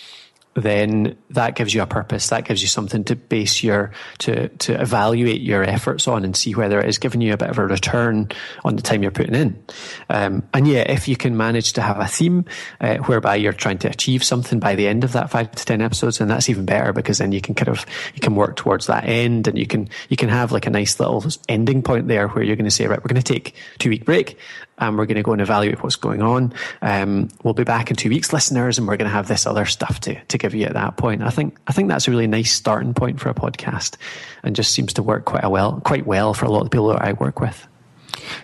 [0.56, 2.30] then that gives you a purpose.
[2.30, 6.56] That gives you something to base your to to evaluate your efforts on and see
[6.56, 8.30] whether it is giving you a bit of a return
[8.64, 9.64] on the time you're putting in.
[10.10, 12.45] Um, and yeah, if you can manage to have a theme
[12.82, 15.82] uh, whereby you're trying to achieve something by the end of that five to ten
[15.82, 18.88] episodes, then that's even better because then you can kind of you can work towards
[18.88, 22.28] that end and you can you can have like a nice little ending point there
[22.28, 24.38] where you're going to say right, we're going to take two week break
[24.80, 26.54] and we're going to go and evaluate what's going on.
[26.82, 29.66] Um, we'll be back in two weeks, listeners, and we're going to have this other
[29.66, 31.22] stuff to to give you at that point.
[31.22, 33.98] I think I think that's a really nice starting point for a podcast,
[34.44, 37.02] and just seems to work quite well quite well for a lot of people that
[37.02, 37.68] I work with.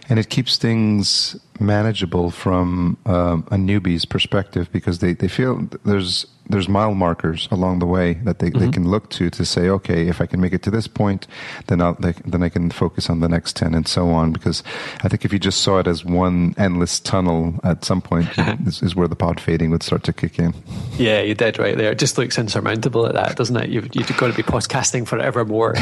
[0.10, 6.26] And it keeps things manageable from um, a newbie's perspective because they, they feel there's
[6.50, 8.60] there's mile markers along the way that they, mm-hmm.
[8.60, 11.28] they can look to to say, okay, if I can make it to this point,
[11.68, 14.32] then I'll, they, then I can focus on the next ten and so on.
[14.32, 14.64] Because
[15.04, 18.30] I think if you just saw it as one endless tunnel, at some point
[18.60, 20.54] this is where the pod fading would start to kick in.
[20.98, 21.92] Yeah, you did right there.
[21.92, 23.70] It just looks insurmountable at that, doesn't it?
[23.70, 25.76] You've, you've got to be podcasting forever more,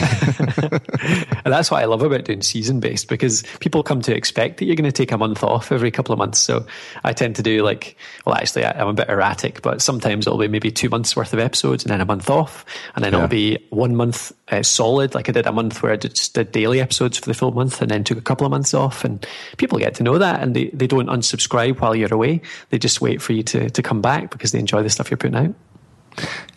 [1.43, 4.65] and that's what I love about doing season based because people come to expect that
[4.65, 6.39] you're going to take a month off off every couple of months.
[6.39, 6.65] So
[7.03, 7.95] I tend to do like,
[8.25, 11.39] well, actually, I'm a bit erratic, but sometimes it'll be maybe two months worth of
[11.39, 12.65] episodes and then a month off.
[12.95, 13.19] And then yeah.
[13.19, 15.15] it'll be one month uh, solid.
[15.15, 17.81] Like I did a month where I just did daily episodes for the full month
[17.81, 19.05] and then took a couple of months off.
[19.05, 19.25] And
[19.57, 22.41] people get to know that and they, they don't unsubscribe while you're away.
[22.69, 25.17] They just wait for you to, to come back because they enjoy the stuff you're
[25.17, 25.55] putting out.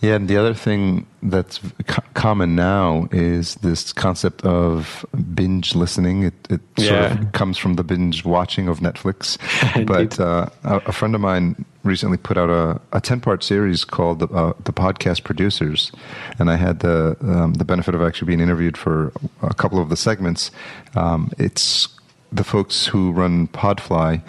[0.00, 5.04] Yeah, and the other thing that's co- common now is this concept of
[5.34, 6.24] binge listening.
[6.24, 7.08] It, it yeah.
[7.08, 9.38] sort of comes from the binge watching of Netflix.
[9.86, 13.84] but uh, a, a, friend of mine recently put out a, a 10 part series
[13.84, 15.92] called uh, The Podcast Producers.
[16.38, 19.88] And I had the, um, the benefit of actually being interviewed for a couple of
[19.88, 20.50] the segments.
[20.94, 21.88] Um, it's
[22.30, 24.22] the folks who run Podfly.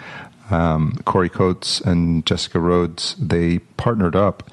[0.50, 4.50] Um, Corey Coates and Jessica Rhodes, they partnered up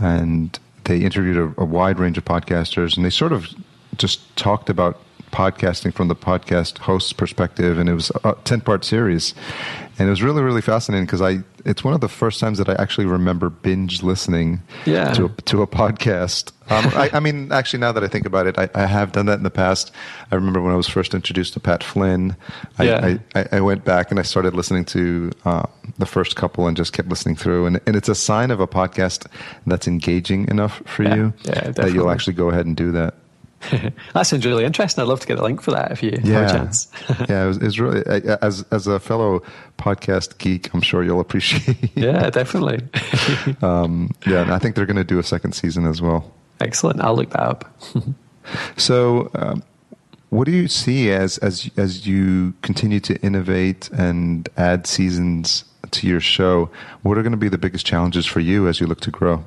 [0.00, 3.48] and they interviewed a, a wide range of podcasters, and they sort of
[3.96, 5.00] just talked about
[5.30, 9.34] podcasting from the podcast host's perspective, and it was a ten part series,
[9.98, 12.68] and it was really really fascinating because I it's one of the first times that
[12.68, 15.12] I actually remember binge listening yeah.
[15.12, 16.52] to a, to a podcast.
[16.70, 19.26] Um, I, I, mean, actually, now that I think about it, I, I, have done
[19.26, 19.90] that in the past.
[20.30, 22.36] I remember when I was first introduced to Pat Flynn,
[22.78, 23.18] I, yeah.
[23.34, 25.64] I, I went back and I started listening to uh,
[25.98, 27.66] the first couple and just kept listening through.
[27.66, 29.26] And, and it's a sign of a podcast
[29.66, 31.14] that's engaging enough for yeah.
[31.14, 33.14] you yeah, that you'll actually go ahead and do that.
[34.14, 35.02] that sounds really interesting.
[35.02, 36.40] I'd love to get a link for that if you yeah.
[36.40, 36.88] have a chance.
[37.28, 38.02] yeah, it was, it was, really
[38.42, 39.42] as as a fellow
[39.78, 41.90] podcast geek, I'm sure you'll appreciate.
[41.96, 42.80] yeah, definitely.
[43.62, 46.32] um, yeah, and I think they're going to do a second season as well.
[46.60, 47.00] Excellent.
[47.00, 47.80] I'll look that up.
[48.76, 49.62] so, um,
[50.30, 56.06] what do you see as as as you continue to innovate and add seasons to
[56.06, 56.70] your show?
[57.02, 59.44] What are going to be the biggest challenges for you as you look to grow?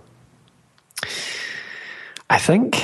[2.29, 2.81] I think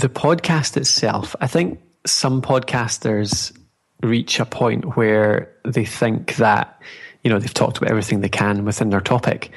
[0.00, 3.56] the podcast itself, I think some podcasters
[4.02, 6.80] reach a point where they think that,
[7.24, 9.50] you know, they've talked about everything they can within their topic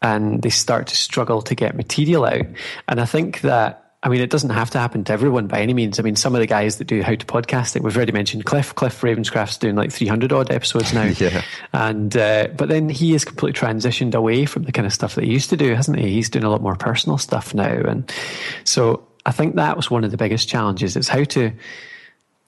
[0.00, 2.46] and they start to struggle to get material out.
[2.88, 5.74] And I think that I mean, it doesn't have to happen to everyone by any
[5.74, 5.98] means.
[5.98, 8.72] I mean, some of the guys that do how to podcasting, we've already mentioned Cliff.
[8.72, 11.02] Cliff Ravenscraft's doing like 300 odd episodes now.
[11.18, 11.42] yeah.
[11.72, 15.24] And, uh, but then he has completely transitioned away from the kind of stuff that
[15.24, 16.12] he used to do, hasn't he?
[16.12, 17.72] He's doing a lot more personal stuff now.
[17.72, 18.12] And
[18.62, 20.96] so I think that was one of the biggest challenges.
[20.96, 21.52] It's how to,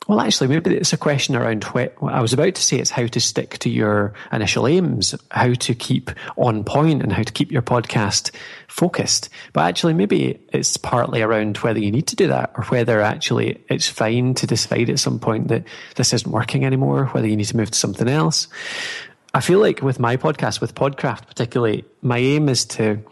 [0.09, 2.79] well, actually, maybe it's a question around what I was about to say.
[2.79, 7.23] It's how to stick to your initial aims, how to keep on point, and how
[7.23, 8.35] to keep your podcast
[8.67, 9.29] focused.
[9.53, 13.63] But actually, maybe it's partly around whether you need to do that or whether actually
[13.69, 15.65] it's fine to decide at some point that
[15.97, 18.49] this isn't working anymore, whether you need to move to something else.
[19.35, 23.05] I feel like with my podcast, with Podcraft particularly, my aim is to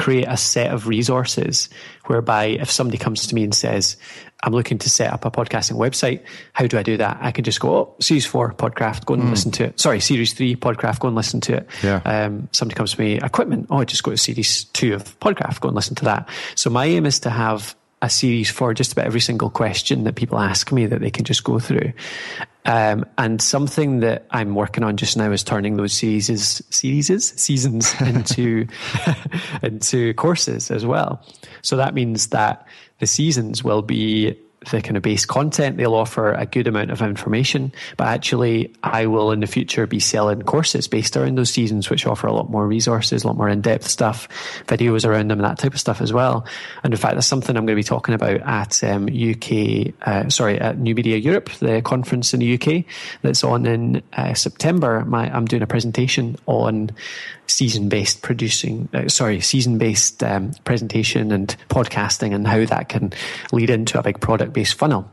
[0.00, 1.68] create a set of resources
[2.06, 3.98] whereby if somebody comes to me and says,
[4.42, 6.24] I'm looking to set up a podcasting website.
[6.54, 7.18] How do I do that?
[7.20, 9.30] I can just go, oh, series four Podcraft, go and mm.
[9.30, 9.78] listen to it.
[9.78, 11.66] Sorry, series three Podcraft, go and listen to it.
[11.82, 12.00] Yeah.
[12.06, 13.66] Um, somebody comes to me, equipment.
[13.68, 16.28] Oh, I just go to series two of Podcraft, go and listen to that.
[16.54, 20.14] So my aim is to have a series for just about every single question that
[20.14, 21.92] people ask me that they can just go through.
[22.66, 27.94] Um, and something that I'm working on just now is turning those series series seasons
[28.00, 28.66] into
[29.62, 31.24] into courses as well.
[31.62, 32.66] So that means that
[32.98, 34.36] the seasons will be
[34.70, 35.78] the kind of base content.
[35.78, 40.00] They'll offer a good amount of information, but actually, I will in the future be
[40.00, 43.48] selling courses based around those seasons, which offer a lot more resources, a lot more
[43.48, 44.28] in depth stuff,
[44.66, 46.46] videos around them, and that type of stuff as well.
[46.84, 50.28] And in fact, that's something I'm going to be talking about at um, UK, uh,
[50.28, 52.84] sorry, at New Media Europe, the conference in the UK
[53.22, 55.04] that's on in uh, September.
[55.06, 56.90] My, I'm doing a presentation on
[57.50, 63.12] season based producing, uh, sorry, season based um, presentation and podcasting and how that can
[63.52, 65.10] lead into a big product based funnel.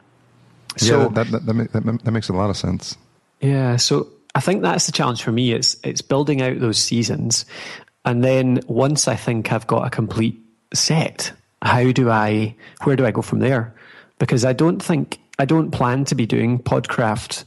[0.78, 2.96] So, yeah, that, that, that, that makes a lot of sense.
[3.42, 3.78] Yeah.
[3.78, 5.52] So I think that's the challenge for me.
[5.52, 7.46] It's, it's building out those seasons.
[8.06, 10.40] And then once I think I've got a complete
[10.74, 11.32] set,
[11.62, 13.74] how do I, where do I go from there?
[14.20, 17.46] Because I don't think, I don't plan to be doing Podcraft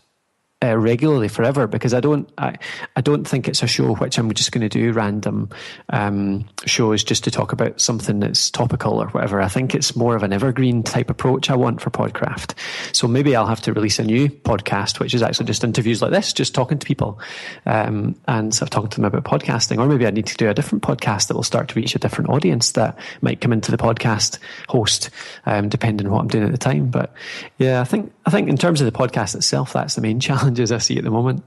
[0.62, 2.56] uh, regularly forever because I don't I,
[2.96, 5.48] I don't think it's a show which I'm just going to do random
[5.88, 9.40] um, shows just to talk about something that's topical or whatever.
[9.40, 12.54] I think it's more of an evergreen type approach I want for Podcraft.
[12.94, 16.10] So maybe I'll have to release a new podcast which is actually just interviews like
[16.10, 17.20] this, just talking to people
[17.64, 19.78] um, and sort of talking to them about podcasting.
[19.78, 21.98] Or maybe I need to do a different podcast that will start to reach a
[21.98, 24.38] different audience that might come into the podcast
[24.68, 25.10] host,
[25.46, 26.90] um, depending on what I'm doing at the time.
[26.90, 27.14] But
[27.58, 30.40] yeah, I think I think in terms of the podcast itself, that's the main challenge
[30.40, 31.42] challenges I see at the moment.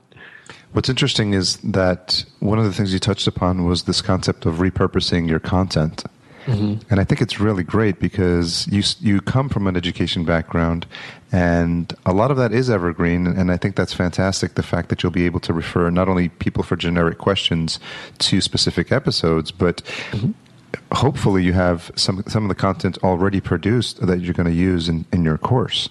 [0.74, 4.55] What's interesting is that one of the things you touched upon was this concept of
[4.55, 6.03] repurposing your content.
[6.45, 6.82] Mm-hmm.
[6.89, 10.86] And I think it's really great because you you come from an education background,
[11.32, 13.28] and a lot of that is evergreen.
[13.28, 14.55] And I think that's fantastic.
[14.55, 17.80] The fact that you'll be able to refer not only people for generic questions
[18.19, 20.32] to specific episodes, but mm-hmm.
[20.91, 24.89] hopefully you have some some of the content already produced that you're going to use
[24.89, 25.88] in, in your course.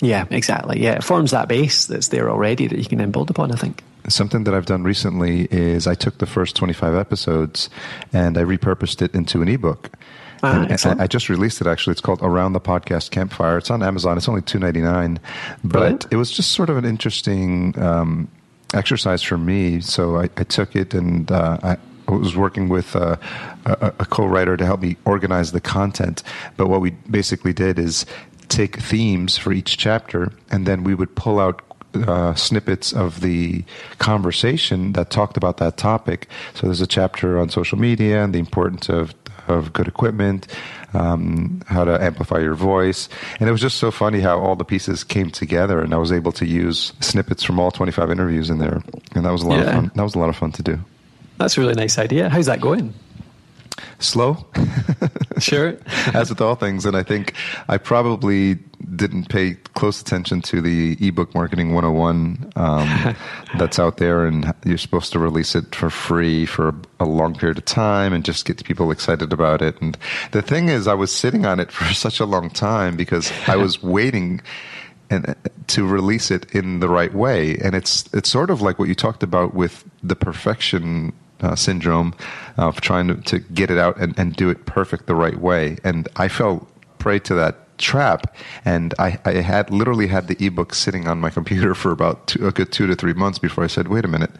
[0.00, 0.80] Yeah, exactly.
[0.80, 3.56] Yeah, it forms that base that's there already that you can then build upon, I
[3.56, 3.82] think.
[4.08, 7.68] Something that I've done recently is I took the first 25 episodes
[8.12, 9.90] and I repurposed it into an ebook.
[10.42, 11.92] Ah, and, I just released it actually.
[11.92, 13.58] It's called Around the Podcast Campfire.
[13.58, 14.16] It's on Amazon.
[14.16, 15.18] It's only two ninety nine,
[15.64, 16.06] but Brilliant.
[16.12, 18.28] it was just sort of an interesting um,
[18.72, 19.80] exercise for me.
[19.80, 21.76] So I, I took it and uh, I,
[22.06, 23.16] I was working with uh,
[23.66, 26.22] a, a co-writer to help me organize the content.
[26.56, 28.06] But what we basically did is
[28.48, 31.62] take themes for each chapter, and then we would pull out
[31.94, 33.64] uh, snippets of the
[33.98, 36.28] conversation that talked about that topic.
[36.54, 39.14] So there's a chapter on social media and the importance of
[39.48, 40.46] of good equipment,
[40.92, 43.08] um, how to amplify your voice,
[43.40, 46.12] and it was just so funny how all the pieces came together, and I was
[46.12, 48.82] able to use snippets from all 25 interviews in there,
[49.14, 49.64] and that was a lot yeah.
[49.64, 49.90] of fun.
[49.94, 50.78] That was a lot of fun to do.
[51.38, 52.28] That's a really nice idea.
[52.28, 52.92] How's that going?
[53.98, 54.46] Slow.
[55.38, 55.76] sure.
[56.14, 56.84] As with all things.
[56.86, 57.34] And I think
[57.68, 58.54] I probably
[58.94, 63.16] didn't pay close attention to the ebook marketing 101 um,
[63.58, 64.24] that's out there.
[64.24, 68.24] And you're supposed to release it for free for a long period of time and
[68.24, 69.80] just get people excited about it.
[69.80, 69.96] And
[70.32, 73.56] the thing is, I was sitting on it for such a long time because I
[73.56, 74.40] was waiting
[75.10, 75.34] and
[75.68, 77.56] to release it in the right way.
[77.58, 82.14] And it's it's sort of like what you talked about with the perfection uh, syndrome
[82.56, 85.78] of trying to, to get it out and, and do it perfect the right way.
[85.84, 86.68] And I fell
[86.98, 88.34] prey to that trap
[88.64, 92.46] and I, I had literally had the ebook sitting on my computer for about two,
[92.46, 94.30] a good two to three months before I said, wait a minute,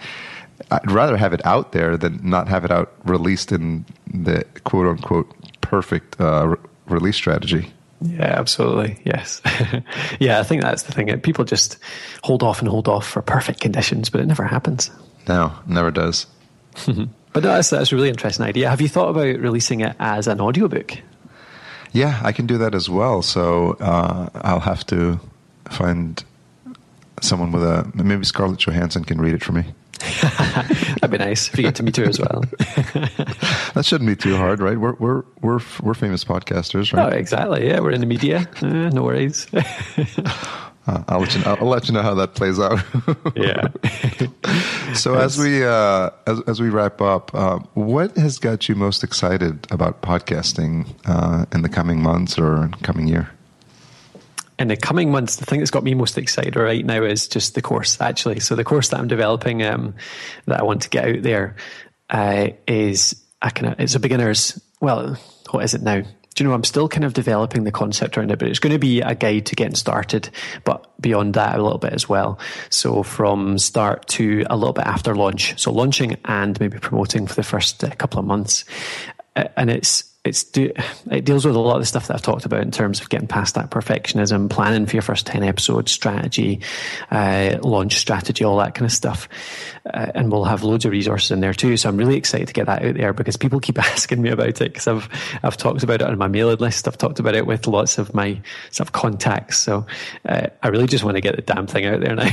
[0.70, 4.86] I'd rather have it out there than not have it out released in the quote
[4.86, 7.72] unquote perfect uh, re- release strategy.
[8.00, 9.00] Yeah, absolutely.
[9.04, 9.40] Yes.
[10.20, 11.20] yeah, I think that's the thing.
[11.20, 11.78] People just
[12.22, 14.90] hold off and hold off for perfect conditions, but it never happens.
[15.26, 16.26] No, never does.
[17.32, 18.70] but that's, that's a really interesting idea.
[18.70, 20.98] Have you thought about releasing it as an audiobook?
[21.92, 23.22] Yeah, I can do that as well.
[23.22, 25.20] So uh, I'll have to
[25.70, 26.22] find
[27.20, 29.64] someone with a maybe Scarlett Johansson can read it for me.
[30.22, 32.44] That'd be nice if you get to meet her as well.
[33.74, 34.78] that shouldn't be too hard, right?
[34.78, 37.12] We're we're we're we're famous podcasters, right?
[37.12, 37.66] Oh, exactly.
[37.66, 38.48] Yeah, we're in the media.
[38.62, 39.48] Uh, no worries.
[40.88, 41.42] Uh, I'll let you.
[41.42, 42.82] Know, I'll let you know how that plays out.
[43.36, 43.68] yeah.
[44.94, 49.04] so as we uh, as as we wrap up, uh, what has got you most
[49.04, 53.30] excited about podcasting uh, in the coming months or coming year?
[54.58, 57.54] In the coming months, the thing that's got me most excited right now is just
[57.54, 58.00] the course.
[58.00, 59.94] Actually, so the course that I'm developing um,
[60.46, 61.56] that I want to get out there
[62.08, 65.18] uh, is a kind of it's a beginner's well,
[65.50, 66.02] what is it now?
[66.38, 68.78] You know, I'm still kind of developing the concept around it, but it's going to
[68.78, 70.30] be a guide to getting started,
[70.64, 72.38] but beyond that a little bit as well.
[72.70, 75.60] So from start to a little bit after launch.
[75.60, 78.64] So launching and maybe promoting for the first uh, couple of months.
[79.34, 80.72] And it's, it's do,
[81.10, 83.08] it deals with a lot of the stuff that I've talked about in terms of
[83.08, 86.60] getting past that perfectionism, planning for your first 10 episodes, strategy,
[87.10, 89.28] uh, launch strategy, all that kind of stuff.
[89.86, 91.76] Uh, and we'll have loads of resources in there too.
[91.76, 94.60] So I'm really excited to get that out there because people keep asking me about
[94.60, 95.08] it because I've,
[95.42, 96.88] I've talked about it on my mailing list.
[96.88, 98.40] I've talked about it with lots of my
[98.70, 99.58] sort of contacts.
[99.58, 99.86] So
[100.28, 102.24] uh, I really just want to get the damn thing out there now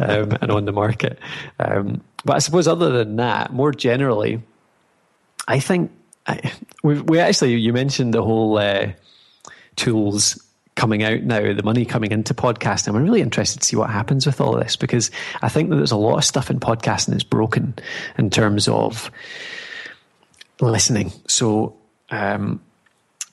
[0.00, 1.18] um, and on the market.
[1.60, 4.42] Um, but I suppose other than that, more generally,
[5.46, 5.90] I think
[6.82, 8.92] we, we actually you mentioned the whole uh,
[9.76, 10.42] tools
[10.74, 12.88] coming out now, the money coming into podcasting.
[12.88, 15.10] I'm really interested to see what happens with all of this because
[15.42, 17.74] I think that there's a lot of stuff in podcasting that's broken
[18.16, 19.10] in terms of
[20.60, 21.12] listening.
[21.28, 21.76] So
[22.10, 22.60] um,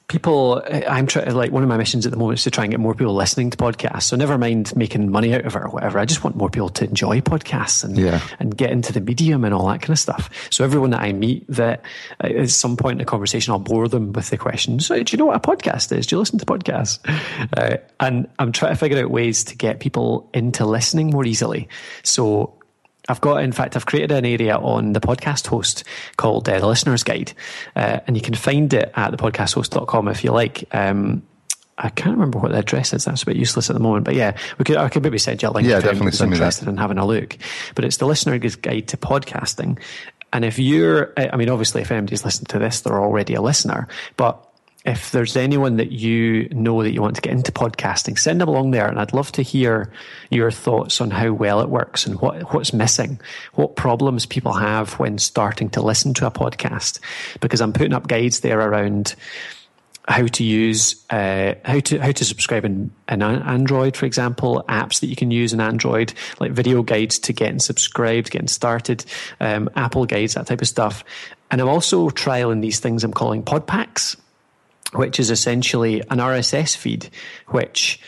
[0.10, 2.72] people i'm trying like one of my missions at the moment is to try and
[2.72, 4.04] get more people listening to podcasts.
[4.04, 6.00] So never mind making money out of it or whatever.
[6.00, 8.20] I just want more people to enjoy podcasts and yeah.
[8.40, 10.30] and get into the medium and all that kind of stuff.
[10.50, 11.84] So everyone that i meet that
[12.24, 15.12] uh, at some point in the conversation i'll bore them with the question so do
[15.12, 16.08] you know what a podcast is?
[16.08, 17.00] Do you listen to podcasts?
[17.56, 21.70] Uh, and i'm trying to figure out ways to get people into listening more easily.
[22.04, 22.59] So
[23.10, 25.84] I've got, in fact, I've created an area on the podcast host
[26.18, 27.34] called uh, the Listener's Guide,
[27.76, 30.64] uh, and you can find it at thepodcasthost.com if you like.
[30.72, 31.24] Um,
[31.78, 33.06] I can't remember what the address is.
[33.06, 34.06] That's a bit useless at the moment.
[34.06, 35.68] But yeah, we could I could maybe send you a link.
[35.68, 37.38] Yeah, if definitely send interested in having a look.
[37.74, 39.80] But it's the listener's guide to podcasting.
[40.32, 43.88] And if you're, I mean, obviously, if anybody's listened to this, they're already a listener.
[44.16, 44.46] But
[44.86, 48.48] if there's anyone that you know that you want to get into podcasting, send them
[48.48, 48.88] along there.
[48.88, 49.92] And I'd love to hear
[50.30, 53.20] your thoughts on how well it works and what, what's missing,
[53.54, 57.00] what problems people have when starting to listen to a podcast.
[57.42, 59.16] Because I'm putting up guides there around
[60.08, 65.02] how to use uh, how to how to subscribe in an Android, for example, apps
[65.02, 69.04] that you can use in Android, like video guides to getting subscribed, getting started,
[69.42, 71.04] um, Apple guides, that type of stuff.
[71.52, 74.16] And I'm also trialing these things I'm calling pod packs
[74.94, 77.10] which is essentially an RSS feed,
[77.48, 78.00] which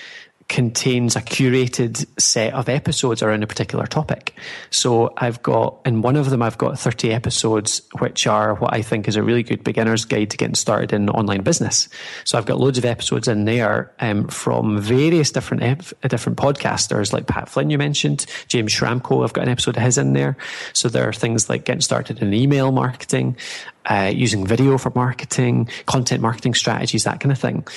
[0.52, 4.36] contains a curated set of episodes around a particular topic.
[4.70, 8.82] So I've got, in one of them, I've got 30 episodes, which are what I
[8.82, 11.88] think is a really good beginner's guide to getting started in online business.
[12.26, 17.14] So I've got loads of episodes in there um, from various different ep- different podcasters,
[17.14, 19.24] like Pat Flynn, you mentioned, James Schramko.
[19.24, 20.36] I've got an episode of his in there.
[20.74, 23.38] So there are things like getting started in email marketing,
[23.86, 27.68] uh, using video for marketing, content marketing strategies, that kind of thing.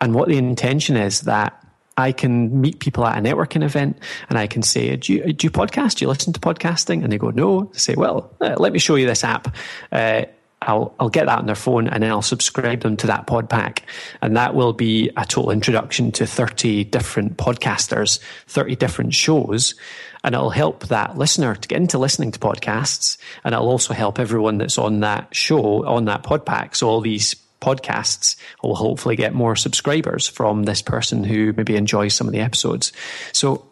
[0.00, 1.64] And what the intention is that
[1.96, 3.98] I can meet people at a networking event
[4.28, 5.96] and I can say, do you, do you podcast?
[5.96, 7.02] Do you listen to podcasting?
[7.02, 7.70] And they go, no.
[7.74, 9.54] I say, well, uh, let me show you this app.
[9.92, 10.22] Uh,
[10.62, 13.48] I'll, I'll get that on their phone and then I'll subscribe them to that pod
[13.48, 13.82] pack.
[14.20, 19.74] And that will be a total introduction to 30 different podcasters, 30 different shows.
[20.22, 23.16] And it'll help that listener to get into listening to podcasts.
[23.42, 26.74] And it'll also help everyone that's on that show, on that pod pack.
[26.74, 32.14] So all these podcasts will hopefully get more subscribers from this person who maybe enjoys
[32.14, 32.92] some of the episodes.
[33.32, 33.69] So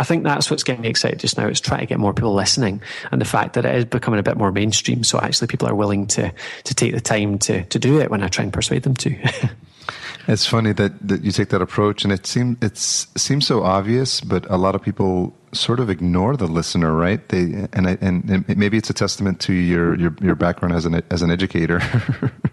[0.00, 1.46] I think that's what's getting me excited just now.
[1.46, 2.80] Is trying to get more people listening,
[3.12, 5.04] and the fact that it is becoming a bit more mainstream.
[5.04, 6.32] So actually, people are willing to
[6.64, 9.14] to take the time to to do it when I try and persuade them to.
[10.26, 14.22] it's funny that, that you take that approach, and it seems it's seems so obvious,
[14.22, 17.28] but a lot of people sort of ignore the listener, right?
[17.28, 21.02] They and I, and, maybe it's a testament to your your, your background as an
[21.10, 21.82] as an educator.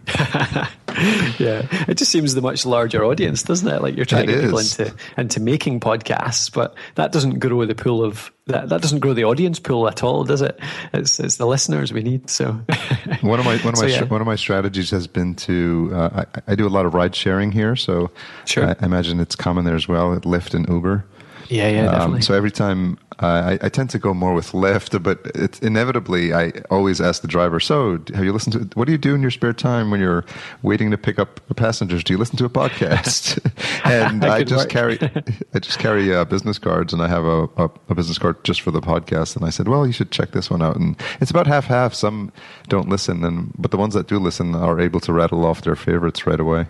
[1.38, 3.82] yeah, it just seems the much larger audience, doesn't it?
[3.84, 4.76] Like you're trying it to get is.
[4.76, 8.70] people into into making podcasts, but that doesn't grow the pool of that.
[8.70, 10.60] That doesn't grow the audience pool at all, does it?
[10.93, 12.32] It's it's the listeners we need.
[12.32, 12.54] So
[13.22, 14.04] one of my one of my so, yeah.
[14.06, 17.16] one of my strategies has been to uh, I, I, do a lot of ride
[17.16, 18.10] sharing here, so
[18.45, 18.66] sure.
[18.66, 21.06] I, I imagine it's common there as well at Lyft and Uber.
[21.50, 22.16] Yeah, yeah, definitely.
[22.16, 25.59] Um, so every time uh, I, I, tend to go more with Lyft, but it's
[25.59, 27.59] inevitably I always ask the driver.
[27.59, 28.78] So, have you listened to?
[28.78, 30.24] What do you do in your spare time when you're
[30.61, 32.03] waiting to pick up passengers?
[32.03, 33.39] Do you listen to a podcast?
[33.86, 34.99] and I just carry
[35.53, 38.61] I just carry uh, business cards, and I have a, a, a, business card just
[38.61, 39.36] for the podcast.
[39.36, 40.76] And I said, well, you should check this one out.
[40.76, 41.95] And it's about half half.
[41.95, 42.32] Some
[42.68, 45.76] don't listen, and but the ones that do listen are able to rattle off their
[45.76, 46.68] favorites right away.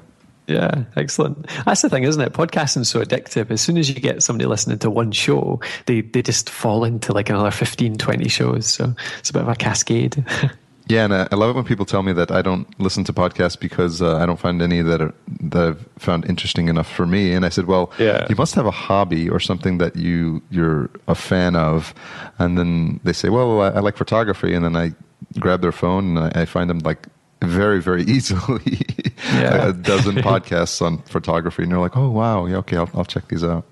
[0.47, 1.45] Yeah, excellent.
[1.65, 2.31] That's the thing, isn't it?
[2.31, 3.51] Podcasting's so addictive.
[3.51, 7.11] As soon as you get somebody listening to one show, they, they just fall into
[7.11, 8.65] like another 15, 20 shows.
[8.65, 10.23] So it's a bit of a cascade.
[10.87, 13.59] yeah, and I love it when people tell me that I don't listen to podcasts
[13.59, 17.33] because uh, I don't find any that are, that I've found interesting enough for me.
[17.33, 18.25] And I said, well, yeah.
[18.29, 21.93] you must have a hobby or something that you you're a fan of.
[22.39, 24.93] And then they say, well, I, I like photography, and then I
[25.39, 27.07] grab their phone and I, I find them like
[27.41, 28.81] very, very easily
[29.33, 29.67] Yeah.
[29.69, 33.27] a dozen podcasts on photography, and you're like, oh wow, yeah, okay, I'll, I'll check
[33.27, 33.65] these out.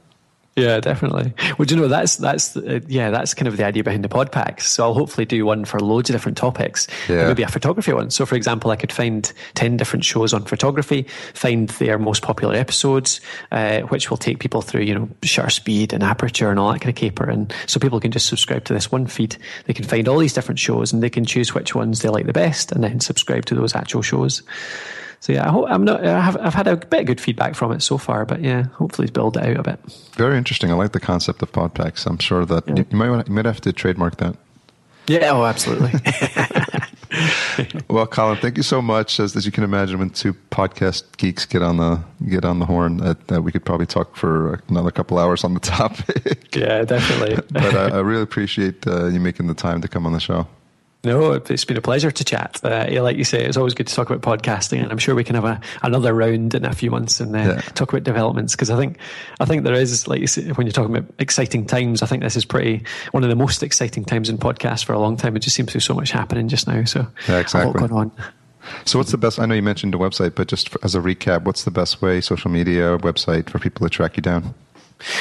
[0.56, 1.34] Yeah, definitely.
[1.58, 4.10] Well, do you know that's that's uh, yeah, that's kind of the idea behind the
[4.10, 4.72] pod packs.
[4.72, 6.88] So I'll hopefully do one for loads of different topics.
[7.10, 7.28] Yeah.
[7.28, 8.10] Maybe a photography one.
[8.10, 12.56] So, for example, I could find ten different shows on photography, find their most popular
[12.56, 13.20] episodes,
[13.52, 16.80] uh, which will take people through, you know, shutter speed and aperture and all that
[16.80, 17.30] kind of caper.
[17.30, 19.36] And so people can just subscribe to this one feed.
[19.66, 22.28] They can find all these different shows and they can choose which ones they like
[22.28, 24.42] the best, and then subscribe to those actual shows.
[25.20, 26.06] So yeah, I hope, I'm not.
[26.06, 28.64] I have, I've had a bit of good feedback from it so far, but yeah,
[28.74, 29.80] hopefully build it out a bit.
[30.14, 30.72] Very interesting.
[30.72, 32.06] I like the concept of pod packs.
[32.06, 34.36] I'm sure that you, you might want, you might have to trademark that.
[35.08, 35.92] Yeah, oh, absolutely.
[37.88, 39.20] Well, Colin, thank you so much.
[39.20, 42.66] As, as you can imagine, when two podcast geeks get on the get on the
[42.66, 46.56] horn, uh, uh, we could probably talk for another couple hours on the topic.
[46.56, 47.36] yeah, definitely.
[47.52, 50.48] but I, I really appreciate uh, you making the time to come on the show.
[51.06, 52.60] No, it's been a pleasure to chat.
[52.64, 55.14] Uh, yeah, like you say, it's always good to talk about podcasting, and I'm sure
[55.16, 57.62] we can have a, another round in a few months and uh, Yeah.
[57.76, 58.98] talk about developments because I think
[59.40, 62.24] I think there is, like you say, when you're talking about exciting times, I think
[62.24, 65.36] this is pretty one of the most exciting times in podcasts for a long time.
[65.36, 66.84] It just seems to be so much happening just now.
[66.86, 67.80] So Yeah, a exactly.
[67.82, 68.12] lot going on.
[68.86, 69.40] So, what's the best?
[69.40, 72.02] I know you mentioned the website, but just for, as a recap, what's the best
[72.02, 74.56] way, social media, website for people to track you down?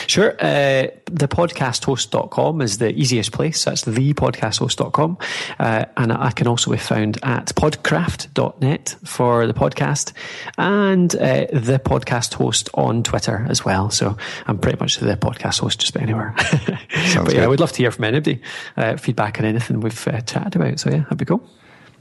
[0.07, 0.33] Sure.
[0.41, 3.65] Uh, thepodcasthost.com is the easiest place.
[3.65, 5.19] That's the thepodcasthost.com.
[5.59, 10.13] Uh, and I can also be found at podcraft.net for the podcast
[10.59, 13.91] and uh, the podcast host on Twitter as well.
[13.91, 14.17] So
[14.47, 16.35] I'm pretty much the podcast host just about anywhere.
[16.67, 17.39] but yeah, good.
[17.39, 18.41] I would love to hear from anybody,
[18.77, 20.81] uh, feedback on anything we've uh, chatted about.
[20.81, 21.49] So yeah, that'd be cool.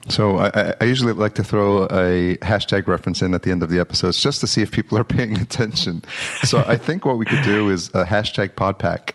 [0.10, 3.70] So, I, I- usually like to throw a hashtag reference in at the end of
[3.70, 6.04] the episodes just to see if people are paying attention.
[6.44, 9.12] So, I think what we could do is a hashtag podpack.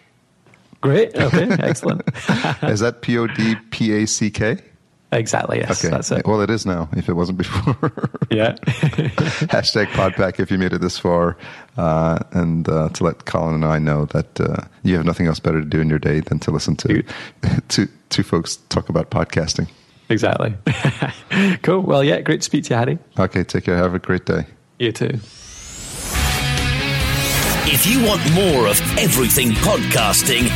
[0.80, 1.14] Great.
[1.18, 1.48] Okay.
[1.60, 2.02] Excellent.
[2.62, 4.58] Is that P O D P A C K?
[5.10, 5.58] exactly.
[5.58, 5.82] Yes.
[5.84, 5.90] Okay.
[5.90, 6.26] That's it.
[6.26, 6.88] Well, it is now.
[6.92, 7.74] If it wasn't before,
[8.30, 8.52] Yeah.
[9.48, 10.38] hashtag podpack.
[10.38, 11.36] If you made it this far,
[11.76, 15.40] uh, and uh, to let Colin and I know that uh, you have nothing else
[15.40, 17.02] better to do in your day than to listen to
[17.68, 19.68] two two folks talk about podcasting.
[20.08, 20.54] Exactly.
[21.62, 21.80] cool.
[21.80, 22.20] Well, yeah.
[22.20, 22.98] Great to speak to you, Harry.
[23.18, 23.76] Okay, take care.
[23.76, 24.46] Have a great day.
[24.78, 25.18] You too.
[27.70, 30.48] If you want more of everything podcasting,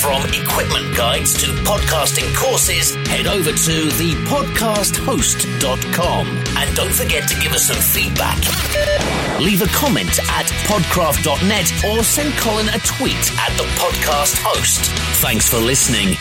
[0.00, 6.26] from equipment guides to podcasting courses, head over to thepodcasthost.com
[6.56, 8.38] and don't forget to give us some feedback.
[9.40, 14.80] Leave a comment at podcraft.net or send Colin a tweet at the podcast host.
[15.20, 16.16] Thanks for listening.